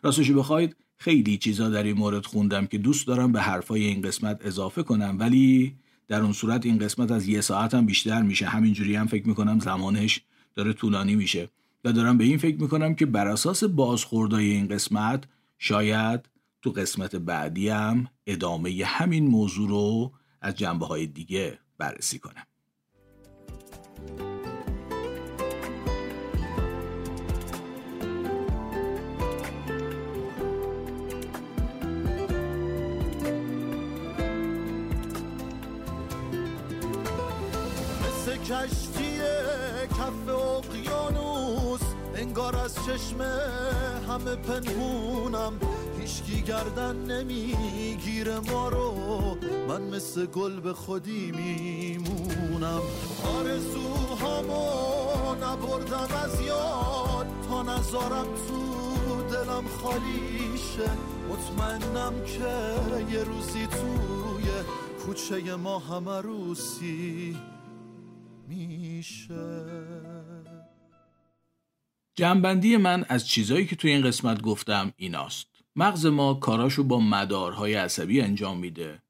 راستش 0.03 0.31
بخواید 0.31 0.77
خیلی 0.97 1.39
چیزا 1.39 1.69
در 1.69 1.83
این 1.83 1.97
مورد 1.97 2.27
خوندم 2.27 2.67
که 2.67 2.79
دوست 2.79 3.07
دارم 3.07 3.33
به 3.33 3.41
حرفای 3.41 3.85
این 3.85 4.03
قسمت 4.03 4.47
اضافه 4.47 4.83
کنم 4.83 5.17
ولی 5.21 5.77
در 6.09 6.21
اون 6.21 6.33
صورت 6.33 6.67
این 6.67 6.79
قسمت 6.79 7.11
از 7.11 7.29
یه 7.29 7.41
ساعت 7.41 7.75
هم 7.75 7.87
بیشتر 7.87 8.23
میشه 8.23 8.47
همینجوری 8.47 8.97
هم 8.97 9.07
فکر 9.07 9.29
می‌کنم 9.29 9.59
زمانش 9.59 10.21
داره 10.55 10.73
طولانی 10.73 11.15
میشه 11.15 11.49
و 11.85 11.93
دارم 11.93 12.19
به 12.19 12.25
این 12.25 12.39
فکر 12.39 12.61
می‌کنم 12.61 12.95
که 12.95 13.07
بر 13.07 13.29
اساس 13.29 13.65
بازخوردای 13.65 14.51
این 14.51 14.69
قسمت 14.69 15.25
شاید 15.59 16.29
تو 16.63 16.71
قسمت 16.71 17.17
بعدی 17.17 17.69
هم 17.69 18.07
ادامه 18.27 18.85
همین 18.85 19.27
موضوع 19.27 19.69
رو 19.69 20.13
از 20.45 20.55
جنبه 20.55 20.87
های 20.87 21.07
دیگه 21.07 21.59
بررسی 21.79 22.19
کنم. 22.19 22.47
کشتی 38.45 39.19
کف 39.89 40.29
اقیانوس 40.29 41.81
انگار 42.15 42.57
از 42.57 42.75
چشم 42.75 43.21
همه 44.09 44.37
پنهونم. 44.37 45.59
هیچکی 46.01 46.43
گردن 46.43 46.97
نمی‌گیره 46.97 48.41
ما 48.41 48.69
رو. 48.69 49.39
من 49.69 49.83
مثل 49.83 50.27
گل 50.27 50.61
به 50.61 50.73
خودی 50.73 51.33
میمونم. 51.33 52.81
آرزوهامو 53.25 54.65
نبردم 55.35 56.15
از 56.25 56.41
یاد. 56.41 57.27
تا 57.49 57.63
نزارم 57.63 58.27
تو 58.49 59.23
دلم 59.23 59.65
خالیشه. 59.83 60.91
مطمئنم 61.29 62.13
که 62.25 63.13
یه 63.13 63.25
روزی 63.25 63.67
توی 63.67 64.45
کوچه 65.07 65.57
ما 65.57 65.79
همه 65.79 66.21
روسی 66.21 67.37
میشه. 68.49 69.65
جنبندی 72.15 72.77
من 72.77 73.05
از 73.09 73.27
چیزایی 73.29 73.67
که 73.67 73.77
توی 73.77 73.91
این 73.91 74.03
قسمت 74.03 74.43
گفتم 74.43 74.93
ایناست. 74.97 75.47
مغز 75.77 76.07
ما 76.07 76.35
کاراشو 76.35 76.85
با 76.85 77.01
مدارهای 77.01 77.75
عصبی 77.75 78.21
انجام 78.21 78.59
میده. 78.59 79.04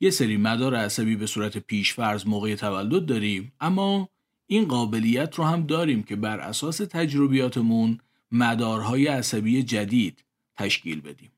یه 0.00 0.10
سری 0.10 0.36
مدار 0.36 0.74
عصبی 0.74 1.16
به 1.16 1.26
صورت 1.26 1.58
پیشفرض 1.58 2.26
موقع 2.26 2.54
تولد 2.54 3.06
داریم 3.06 3.52
اما 3.60 4.08
این 4.46 4.68
قابلیت 4.68 5.34
رو 5.34 5.44
هم 5.44 5.66
داریم 5.66 6.02
که 6.02 6.16
بر 6.16 6.40
اساس 6.40 6.76
تجربیاتمون 6.76 7.98
مدارهای 8.32 9.06
عصبی 9.06 9.62
جدید 9.62 10.24
تشکیل 10.56 11.00
بدیم 11.00 11.30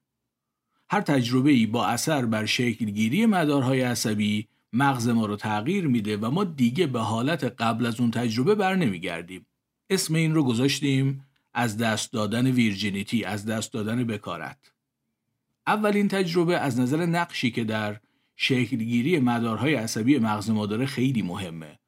هر 0.91 1.01
تجربه 1.01 1.51
ای 1.51 1.67
با 1.67 1.87
اثر 1.87 2.27
بر 2.27 2.47
شکلگیری 2.47 3.27
مدارهای 3.27 3.81
عصبی 3.81 4.49
مغز 4.73 5.09
ما 5.09 5.27
رو 5.27 5.37
تغییر 5.37 5.87
میده 5.87 6.17
و 6.17 6.31
ما 6.31 6.45
دیگه 6.45 6.87
به 6.87 7.01
حالت 7.01 7.45
قبل 7.45 7.87
از 7.87 8.01
اون 8.01 8.11
تجربه 8.11 8.55
بر 8.55 8.75
نمیگردیم. 8.75 9.47
اسم 9.91 10.15
این 10.15 10.35
رو 10.35 10.45
گذاشتیم 10.45 11.27
از 11.55 11.77
دست 11.77 12.13
دادن 12.13 12.47
ویرجینیتی 12.47 13.25
از 13.25 13.47
دست 13.47 13.73
دادن 13.73 14.05
بکارت. 14.05 14.73
اولین 15.67 16.09
تجربه 16.09 16.59
از 16.59 16.81
نظر 16.81 17.07
نقشی 17.07 17.51
که 17.51 17.65
در 17.65 18.01
شکلگیری 18.43 19.19
مدارهای 19.19 19.75
عصبی 19.75 20.19
مغز 20.19 20.51
ما 20.51 20.67
داره 20.67 20.87
خیلی 20.87 21.23
مهمه 21.23 21.79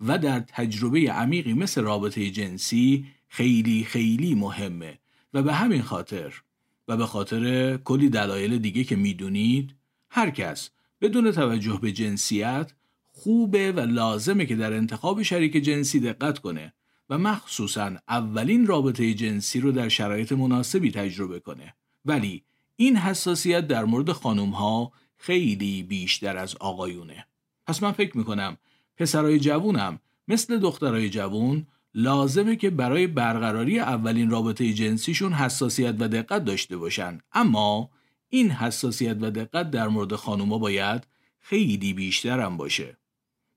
و 0.00 0.18
در 0.18 0.40
تجربه 0.40 1.12
عمیقی 1.12 1.52
مثل 1.52 1.82
رابطه 1.82 2.30
جنسی 2.30 3.06
خیلی 3.28 3.84
خیلی 3.84 4.34
مهمه 4.34 4.98
و 5.34 5.42
به 5.42 5.54
همین 5.54 5.82
خاطر 5.82 6.42
و 6.88 6.96
به 6.96 7.06
خاطر 7.06 7.76
کلی 7.76 8.08
دلایل 8.08 8.58
دیگه 8.58 8.84
که 8.84 8.96
می‌دونید 8.96 9.74
هر 10.10 10.30
کس 10.30 10.70
بدون 11.00 11.30
توجه 11.32 11.78
به 11.82 11.92
جنسیت 11.92 12.72
خوبه 13.12 13.72
و 13.72 13.80
لازمه 13.80 14.46
که 14.46 14.56
در 14.56 14.72
انتخاب 14.72 15.22
شریک 15.22 15.52
جنسی 15.52 16.00
دقت 16.00 16.38
کنه 16.38 16.74
و 17.10 17.18
مخصوصا 17.18 17.92
اولین 18.08 18.66
رابطه 18.66 19.14
جنسی 19.14 19.60
رو 19.60 19.72
در 19.72 19.88
شرایط 19.88 20.32
مناسبی 20.32 20.90
تجربه 20.90 21.40
کنه. 21.40 21.74
ولی 22.04 22.44
این 22.76 22.96
حساسیت 22.96 23.66
در 23.66 23.84
مورد 23.84 24.12
خانم 24.12 24.50
ها 24.50 24.92
خیلی 25.26 25.82
بیشتر 25.82 26.36
از 26.36 26.56
آقایونه 26.56 27.26
پس 27.66 27.82
من 27.82 27.92
فکر 27.92 28.18
می‌کنم 28.18 28.56
پسرای 28.96 29.38
جوونم 29.38 29.98
مثل 30.28 30.58
دخترای 30.58 31.10
جوون 31.10 31.66
لازمه 31.94 32.56
که 32.56 32.70
برای 32.70 33.06
برقراری 33.06 33.78
اولین 33.78 34.30
رابطه 34.30 34.72
جنسیشون 34.72 35.32
حساسیت 35.32 35.94
و 35.98 36.08
دقت 36.08 36.44
داشته 36.44 36.76
باشن 36.76 37.18
اما 37.32 37.90
این 38.28 38.50
حساسیت 38.50 39.16
و 39.20 39.30
دقت 39.30 39.70
در 39.70 39.88
مورد 39.88 40.14
خانوما 40.14 40.58
باید 40.58 41.06
خیلی 41.38 41.92
بیشتر 41.92 42.40
هم 42.40 42.56
باشه. 42.56 42.96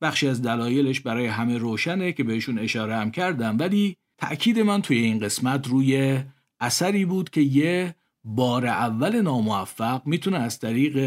بخشی 0.01 0.27
از 0.27 0.41
دلایلش 0.41 0.99
برای 0.99 1.25
همه 1.25 1.57
روشنه 1.57 2.11
که 2.11 2.23
بهشون 2.23 2.59
اشاره 2.59 2.95
هم 2.95 3.11
کردم 3.11 3.57
ولی 3.59 3.97
تأکید 4.17 4.59
من 4.59 4.81
توی 4.81 4.97
این 4.97 5.19
قسمت 5.19 5.67
روی 5.67 6.23
اثری 6.59 7.05
بود 7.05 7.29
که 7.29 7.41
یه 7.41 7.95
بار 8.23 8.65
اول 8.65 9.21
ناموفق 9.21 10.01
می‌تونه 10.05 10.37
از 10.37 10.59
طریق 10.59 10.97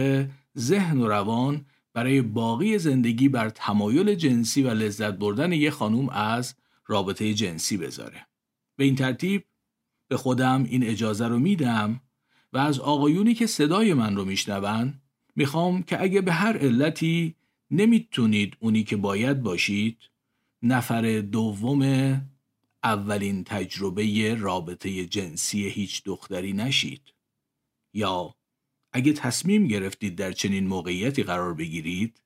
ذهن 0.58 0.98
و 0.98 1.08
روان 1.08 1.66
برای 1.92 2.22
باقی 2.22 2.78
زندگی 2.78 3.28
بر 3.28 3.50
تمایل 3.50 4.14
جنسی 4.14 4.62
و 4.62 4.70
لذت 4.70 5.14
بردن 5.14 5.52
یه 5.52 5.70
خانوم 5.70 6.08
از 6.08 6.54
رابطه 6.86 7.34
جنسی 7.34 7.76
بذاره. 7.76 8.26
به 8.76 8.84
این 8.84 8.96
ترتیب 8.96 9.44
به 10.08 10.16
خودم 10.16 10.64
این 10.64 10.84
اجازه 10.84 11.28
رو 11.28 11.38
میدم 11.38 12.00
و 12.52 12.58
از 12.58 12.80
آقایونی 12.80 13.34
که 13.34 13.46
صدای 13.46 13.94
من 13.94 14.16
رو 14.16 14.24
میشنون 14.24 14.94
می‌خوام 15.36 15.82
که 15.82 16.02
اگه 16.02 16.20
به 16.20 16.32
هر 16.32 16.58
علتی 16.58 17.34
نمی‌تونید 17.70 18.56
اونی 18.60 18.84
که 18.84 18.96
باید 18.96 19.42
باشید 19.42 19.98
نفر 20.62 21.20
دوم 21.20 22.12
اولین 22.82 23.44
تجربه 23.44 24.34
رابطه 24.34 25.06
جنسی 25.06 25.68
هیچ 25.68 26.04
دختری 26.04 26.52
نشید 26.52 27.02
یا 27.94 28.34
اگه 28.92 29.12
تصمیم 29.12 29.66
گرفتید 29.66 30.16
در 30.16 30.32
چنین 30.32 30.66
موقعیتی 30.66 31.22
قرار 31.22 31.54
بگیرید 31.54 32.22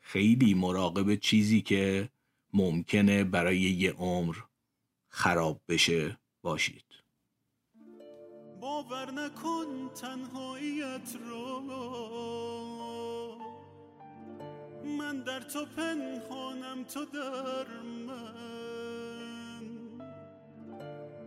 خیلی 0.00 0.54
مراقب 0.54 1.14
چیزی 1.14 1.62
که 1.62 2.08
ممکنه 2.52 3.24
برای 3.24 3.60
یه 3.60 3.92
عمر 3.92 4.36
خراب 5.08 5.60
بشه 5.68 6.18
باشید. 6.42 6.84
باور 8.60 9.10
نکن 9.10 9.90
تنهاییت 9.94 11.16
رو. 11.28 11.60
من 14.98 15.22
در 15.22 15.40
تو 15.40 15.66
پنهانم 15.76 16.84
تو 16.84 17.04
در 17.04 17.66
من. 18.06 19.66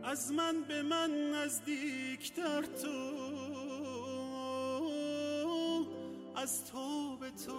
از 0.03 0.31
من 0.31 0.63
به 0.67 0.81
من 0.81 1.31
نزدیکتر 1.33 2.61
تو. 2.61 3.24
از 6.45 6.65
تو 6.71 7.17
به 7.17 7.31
تو 7.45 7.53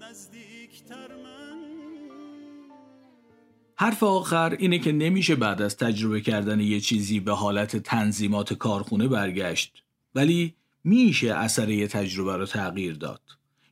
نزدیکتر 0.00 1.08
من. 1.08 1.62
حرف 3.76 4.02
آخر 4.02 4.56
اینه 4.58 4.78
که 4.78 4.92
نمیشه 4.92 5.34
بعد 5.34 5.62
از 5.62 5.76
تجربه 5.76 6.20
کردن 6.20 6.60
یه 6.60 6.80
چیزی 6.80 7.20
به 7.20 7.32
حالت 7.32 7.76
تنظیمات 7.76 8.54
کارخونه 8.54 9.08
برگشت 9.08 9.82
ولی 10.14 10.54
میشه 10.84 11.34
اثر 11.34 11.70
یه 11.70 11.86
تجربه 11.86 12.36
رو 12.36 12.46
تغییر 12.46 12.94
داد 12.94 13.20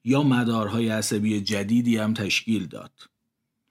یا 0.04 0.22
مدارهای 0.22 0.88
عصبی 0.88 1.40
جدیدی 1.40 1.96
هم 1.96 2.14
تشکیل 2.14 2.66
داد. 2.66 2.92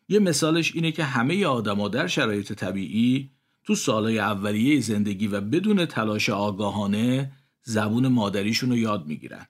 یه 0.10 0.20
مثالش 0.20 0.76
اینه 0.76 0.92
که 0.92 1.04
همه 1.04 1.46
آدما 1.46 1.88
در 1.88 2.08
شرایط 2.08 2.54
طبیعی 2.54 3.30
تو 3.64 3.76
سالهای 3.76 4.20
اولیه 4.20 4.82
زندگی 4.82 5.28
و 5.28 5.42
بدون 5.42 5.86
تلاش 5.86 6.30
آگاهانه 6.30 7.32
زبون 7.64 8.08
مادریشون 8.08 8.70
رو 8.70 8.78
یاد 8.78 9.08
می‌گیرن. 9.08 9.46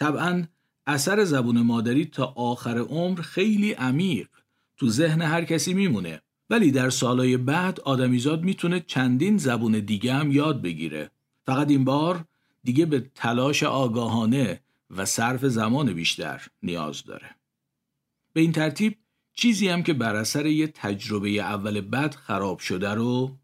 طبعا 0.00 0.44
اثر 0.86 1.24
زبون 1.24 1.60
مادری 1.60 2.04
تا 2.04 2.24
آخر 2.36 2.78
عمر 2.78 3.20
خیلی 3.20 3.72
عمیق 3.72 4.28
تو 4.76 4.88
ذهن 4.88 5.22
هر 5.22 5.44
کسی 5.44 5.74
میمونه. 5.74 6.20
ولی 6.50 6.70
در 6.70 6.90
سالهای 6.90 7.36
بعد 7.36 7.80
آدمیزاد 7.80 8.42
می‌تونه 8.42 8.80
چندین 8.80 9.38
زبون 9.38 9.72
دیگه 9.72 10.14
هم 10.14 10.32
یاد 10.32 10.62
بگیره. 10.62 11.10
فقط 11.46 11.70
این 11.70 11.84
بار 11.84 12.24
دیگه 12.64 12.86
به 12.86 13.10
تلاش 13.14 13.62
آگاهانه 13.62 14.60
و 14.90 15.04
صرف 15.04 15.44
زمان 15.44 15.92
بیشتر 15.92 16.46
نیاز 16.62 17.04
داره. 17.04 17.30
به 18.32 18.40
این 18.40 18.52
ترتیب 18.52 18.98
چیزی 19.34 19.68
هم 19.68 19.82
که 19.82 19.92
بر 19.92 20.16
اثر 20.16 20.46
یه 20.46 20.66
تجربه 20.66 21.28
اول 21.28 21.80
بد 21.80 22.14
خراب 22.14 22.58
شده 22.58 22.90
رو 22.90 23.36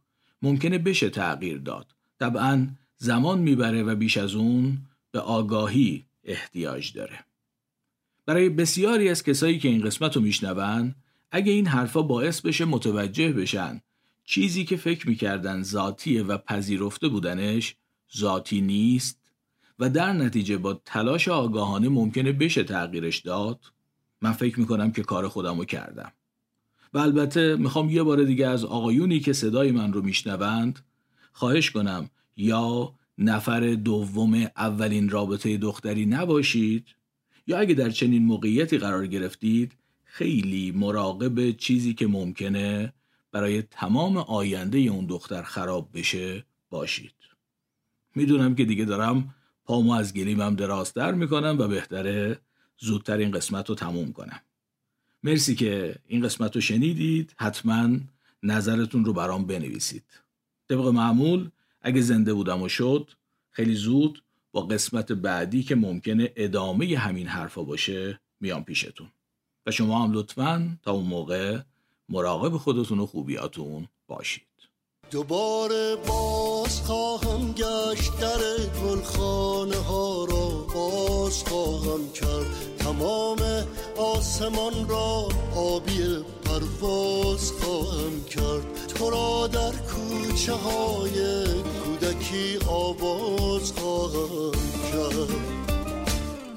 ممکنه 0.42 0.78
بشه 0.78 1.10
تغییر 1.10 1.58
داد. 1.58 1.94
طبعا 2.18 2.68
زمان 2.96 3.38
می‌بره 3.38 3.82
و 3.82 3.94
بیش 3.94 4.16
از 4.16 4.34
اون 4.34 4.78
به 5.10 5.20
آگاهی 5.20 6.06
احتیاج 6.24 6.92
داره. 6.92 7.24
برای 8.26 8.48
بسیاری 8.48 9.08
از 9.08 9.22
کسایی 9.22 9.58
که 9.58 9.68
این 9.68 9.82
قسمت 9.82 10.16
رو 10.16 10.22
میشنون 10.22 10.94
اگه 11.30 11.52
این 11.52 11.66
حرفا 11.66 12.02
باعث 12.02 12.40
بشه 12.40 12.64
متوجه 12.64 13.32
بشن 13.32 13.80
چیزی 14.24 14.64
که 14.64 14.76
فکر 14.76 15.08
می‌کردن 15.08 15.62
ذاتیه 15.62 16.22
و 16.22 16.38
پذیرفته 16.38 17.08
بودنش 17.08 17.76
ذاتی 18.16 18.60
نیست 18.60 19.20
و 19.78 19.90
در 19.90 20.12
نتیجه 20.12 20.56
با 20.56 20.80
تلاش 20.84 21.28
آگاهانه 21.28 21.88
ممکنه 21.88 22.32
بشه 22.32 22.64
تغییرش 22.64 23.18
داد 23.18 23.60
من 24.20 24.32
فکر 24.32 24.60
می‌کنم 24.60 24.92
که 24.92 25.02
کار 25.02 25.28
خودم 25.28 25.58
رو 25.58 25.64
کردم. 25.64 26.12
و 26.92 26.98
البته 26.98 27.56
می‌خوام 27.56 27.90
یه 27.90 28.02
بار 28.02 28.24
دیگه 28.24 28.46
از 28.46 28.64
آقایونی 28.64 29.20
که 29.20 29.32
صدای 29.32 29.72
من 29.72 29.92
رو 29.92 30.02
میشنوند 30.02 30.78
خواهش 31.32 31.70
کنم 31.70 32.10
یا 32.36 32.94
نفر 33.18 33.74
دوم 33.74 34.46
اولین 34.56 35.08
رابطه 35.08 35.56
دختری 35.56 36.06
نباشید. 36.06 36.86
یا 37.50 37.58
اگه 37.58 37.74
در 37.74 37.90
چنین 37.90 38.24
موقعیتی 38.24 38.78
قرار 38.78 39.06
گرفتید 39.06 39.72
خیلی 40.04 40.72
مراقب 40.72 41.50
چیزی 41.50 41.94
که 41.94 42.06
ممکنه 42.06 42.92
برای 43.32 43.62
تمام 43.62 44.16
آینده 44.16 44.78
اون 44.78 45.06
دختر 45.06 45.42
خراب 45.42 45.88
بشه 45.94 46.44
باشید. 46.70 47.14
می‌دونم 48.14 48.54
که 48.54 48.64
دیگه 48.64 48.84
دارم 48.84 49.34
پامو 49.64 49.92
از 49.92 50.14
گلیمم 50.14 50.56
درازتر 50.56 51.12
می‌کنم 51.12 51.56
و 51.58 51.68
بهتره 51.68 52.38
زودتر 52.78 53.16
این 53.16 53.30
قسمت 53.30 53.68
رو 53.68 53.74
تموم 53.74 54.12
کنم. 54.12 54.40
مرسی 55.22 55.54
که 55.54 55.94
این 56.06 56.22
قسمت 56.22 56.54
رو 56.54 56.60
شنیدید. 56.60 57.34
حتما 57.36 57.98
نظرتون 58.42 59.04
رو 59.04 59.12
برام 59.12 59.46
بنویسید. 59.46 60.04
طبق 60.68 60.86
معمول 60.86 61.50
اگه 61.82 62.00
زنده 62.00 62.34
بودم 62.34 62.62
و 62.62 62.68
شد 62.68 63.10
خیلی 63.50 63.74
زود 63.74 64.22
با 64.52 64.60
قسمت 64.60 65.12
بعدی 65.12 65.62
که 65.62 65.74
ممکنه 65.74 66.32
ادامه 66.36 66.98
همین 66.98 67.26
حرفا 67.26 67.62
باشه 67.62 68.20
میام 68.40 68.64
پیشتون. 68.64 69.10
و 69.66 69.70
شما 69.70 70.04
هم 70.04 70.12
لطفا 70.12 70.78
تا 70.82 70.92
اون 70.92 71.06
موقع 71.06 71.58
مراقب 72.08 72.56
خودتون 72.56 72.98
و 72.98 73.06
خوبیاتون 73.06 73.88
باشید. 74.08 74.46
دوباره 75.10 75.96
باز 76.08 76.80
خواهم 76.80 77.52
گشت 77.52 78.20
در 78.20 78.38
گلخانه 78.82 79.76
ها 79.76 80.24
را. 80.24 80.66
باز 80.74 81.44
خواهم 81.44 82.12
کرد 82.12 82.76
تمام 82.78 83.38
آسمان 83.96 84.88
را 84.88 85.28
آبی 85.56 86.02
پرواز 86.60 87.52
خواهم 87.52 88.24
کرد. 88.30 88.86
تو 88.94 89.10
را 89.10 89.46
در 89.46 89.72
کوچه 89.72 90.52
های 90.52 91.44
کودکی 91.84 92.58
آواز 92.68 93.72
خواهم 93.72 94.52
کرد. 94.92 95.60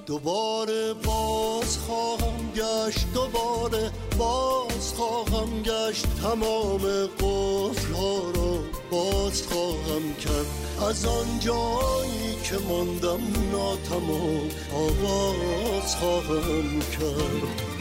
دوباره 0.05 0.93
باز 0.93 1.77
خواهم 1.77 2.51
گشت 2.55 3.05
دوباره 3.13 3.91
باز 4.17 4.93
خواهم 4.93 5.63
گشت. 5.63 6.05
تمام 6.21 6.81
قفل 7.05 7.93
ها 7.93 8.17
را 8.35 8.59
باز 8.91 9.41
خواهم 9.41 10.13
کرد. 10.19 10.45
از 10.89 11.05
آن 11.05 11.39
جایی 11.39 12.35
که 12.43 12.57
ماندم 12.69 13.21
ناتمام 13.51 14.49
آواز 14.73 15.95
خواهم 15.95 16.79
کرد. 16.79 17.72